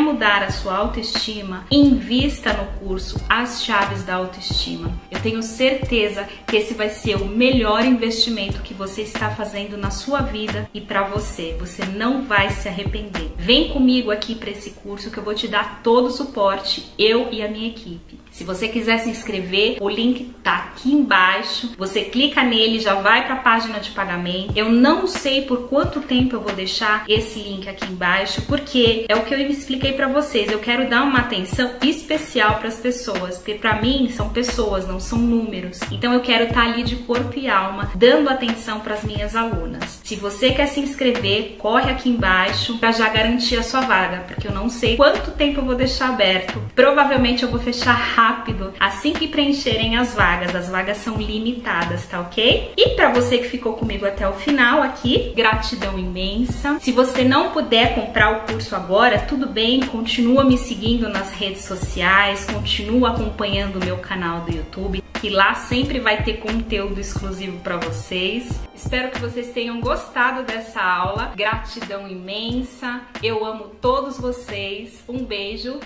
mudar 0.00 0.42
a 0.42 0.50
sua 0.50 0.76
autoestima, 0.76 1.64
invista 1.70 2.52
no 2.52 2.66
curso 2.78 3.18
As 3.26 3.64
Chaves 3.64 4.02
da 4.02 4.16
Autoestima. 4.16 4.92
Eu 5.10 5.18
tenho 5.18 5.42
certeza 5.42 6.28
que 6.46 6.58
esse 6.58 6.74
vai 6.74 6.90
ser 6.90 7.16
o 7.16 7.24
melhor 7.24 7.86
investimento 7.86 8.60
que 8.60 8.74
você 8.74 9.00
está 9.00 9.30
fazendo 9.30 9.78
na 9.78 9.90
sua 9.90 10.20
vida 10.20 10.68
e 10.74 10.80
para 10.82 11.04
você. 11.04 11.56
Você 11.58 11.86
não 11.86 12.26
vai 12.26 12.50
se 12.50 12.68
arrepender. 12.68 13.32
Vem 13.38 13.70
comigo 13.70 14.10
aqui 14.10 14.34
para 14.34 14.50
esse 14.50 14.72
curso 14.72 15.10
que 15.10 15.16
eu 15.16 15.24
vou 15.24 15.34
te 15.34 15.48
dar 15.48 15.80
todo 15.82 16.08
o 16.08 16.10
suporte, 16.10 16.92
eu 16.98 17.32
e 17.32 17.42
a 17.42 17.48
minha 17.48 17.68
equipe. 17.68 18.20
Se 18.30 18.42
você 18.42 18.66
quiser 18.66 18.98
se 18.98 19.08
inscrever, 19.08 19.78
o 19.80 19.88
link 19.88 20.34
tá 20.42 20.56
aqui 20.56 20.92
embaixo. 20.92 21.72
Você 21.78 22.02
clica 22.02 22.42
nele, 22.42 22.80
já 22.80 22.94
vai 22.94 23.24
para 23.24 23.36
a 23.36 23.38
página 23.38 23.78
de 23.78 23.92
pagamento. 23.92 24.52
Eu 24.56 24.70
não 24.70 25.06
sei 25.06 25.42
por 25.42 25.68
quanto 25.68 26.00
tempo 26.00 26.34
eu 26.34 26.40
vou 26.40 26.52
deixar 26.52 27.04
esse 27.08 27.38
link 27.38 27.68
aqui 27.68 27.86
embaixo, 27.86 28.42
porque 28.42 29.06
é 29.08 29.13
o 29.16 29.24
que 29.24 29.34
eu 29.34 29.38
expliquei 29.40 29.92
para 29.92 30.08
vocês. 30.08 30.50
Eu 30.50 30.58
quero 30.58 30.88
dar 30.88 31.02
uma 31.02 31.20
atenção 31.20 31.72
especial 31.82 32.58
para 32.58 32.68
as 32.68 32.78
pessoas, 32.78 33.36
porque 33.36 33.54
para 33.54 33.80
mim 33.80 34.10
são 34.10 34.28
pessoas, 34.30 34.86
não 34.86 35.00
são 35.00 35.18
números. 35.18 35.80
Então 35.90 36.12
eu 36.12 36.20
quero 36.20 36.44
estar 36.44 36.64
tá 36.64 36.72
ali 36.72 36.82
de 36.82 36.96
corpo 36.96 37.38
e 37.38 37.48
alma, 37.48 37.90
dando 37.94 38.28
atenção 38.28 38.80
para 38.80 38.94
as 38.94 39.04
minhas 39.04 39.34
alunas. 39.36 40.00
Se 40.04 40.16
você 40.16 40.50
quer 40.50 40.66
se 40.66 40.80
inscrever, 40.80 41.56
corre 41.58 41.90
aqui 41.90 42.10
embaixo 42.10 42.76
para 42.76 42.92
já 42.92 43.08
garantir 43.08 43.56
a 43.56 43.62
sua 43.62 43.80
vaga, 43.80 44.18
porque 44.26 44.46
eu 44.46 44.52
não 44.52 44.68
sei 44.68 44.98
quanto 44.98 45.30
tempo 45.30 45.60
eu 45.60 45.64
vou 45.64 45.74
deixar 45.74 46.10
aberto. 46.10 46.60
Provavelmente 46.74 47.42
eu 47.42 47.50
vou 47.50 47.58
fechar 47.58 47.94
rápido 47.94 48.74
assim 48.78 49.14
que 49.14 49.26
preencherem 49.26 49.96
as 49.96 50.14
vagas. 50.14 50.54
As 50.54 50.68
vagas 50.68 50.98
são 50.98 51.16
limitadas, 51.16 52.04
tá 52.04 52.20
ok? 52.20 52.72
E 52.76 52.90
para 52.90 53.14
você 53.14 53.38
que 53.38 53.48
ficou 53.48 53.72
comigo 53.72 54.04
até 54.04 54.28
o 54.28 54.34
final 54.34 54.82
aqui, 54.82 55.32
gratidão 55.34 55.98
imensa. 55.98 56.76
Se 56.80 56.92
você 56.92 57.24
não 57.24 57.52
puder 57.52 57.94
comprar 57.94 58.30
o 58.30 58.40
curso 58.40 58.76
agora, 58.76 59.20
tudo 59.20 59.46
bem, 59.46 59.80
continua 59.80 60.44
me 60.44 60.58
seguindo 60.58 61.08
nas 61.08 61.32
redes 61.32 61.64
sociais, 61.64 62.44
continua 62.44 63.12
acompanhando 63.12 63.76
o 63.76 63.84
meu 63.84 63.96
canal 63.96 64.42
do 64.42 64.54
YouTube, 64.54 65.03
que 65.24 65.30
lá 65.30 65.54
sempre 65.54 66.00
vai 66.00 66.22
ter 66.22 66.34
conteúdo 66.34 67.00
exclusivo 67.00 67.58
para 67.60 67.78
vocês. 67.78 68.60
Espero 68.74 69.10
que 69.10 69.18
vocês 69.18 69.54
tenham 69.54 69.80
gostado 69.80 70.42
dessa 70.42 70.82
aula. 70.82 71.32
Gratidão 71.34 72.06
imensa. 72.06 73.00
Eu 73.22 73.42
amo 73.42 73.70
todos 73.80 74.18
vocês. 74.18 75.02
Um 75.08 75.24
beijo 75.24 75.80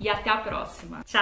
e 0.00 0.08
até 0.08 0.30
a 0.30 0.38
próxima. 0.38 1.02
Tchau! 1.04 1.16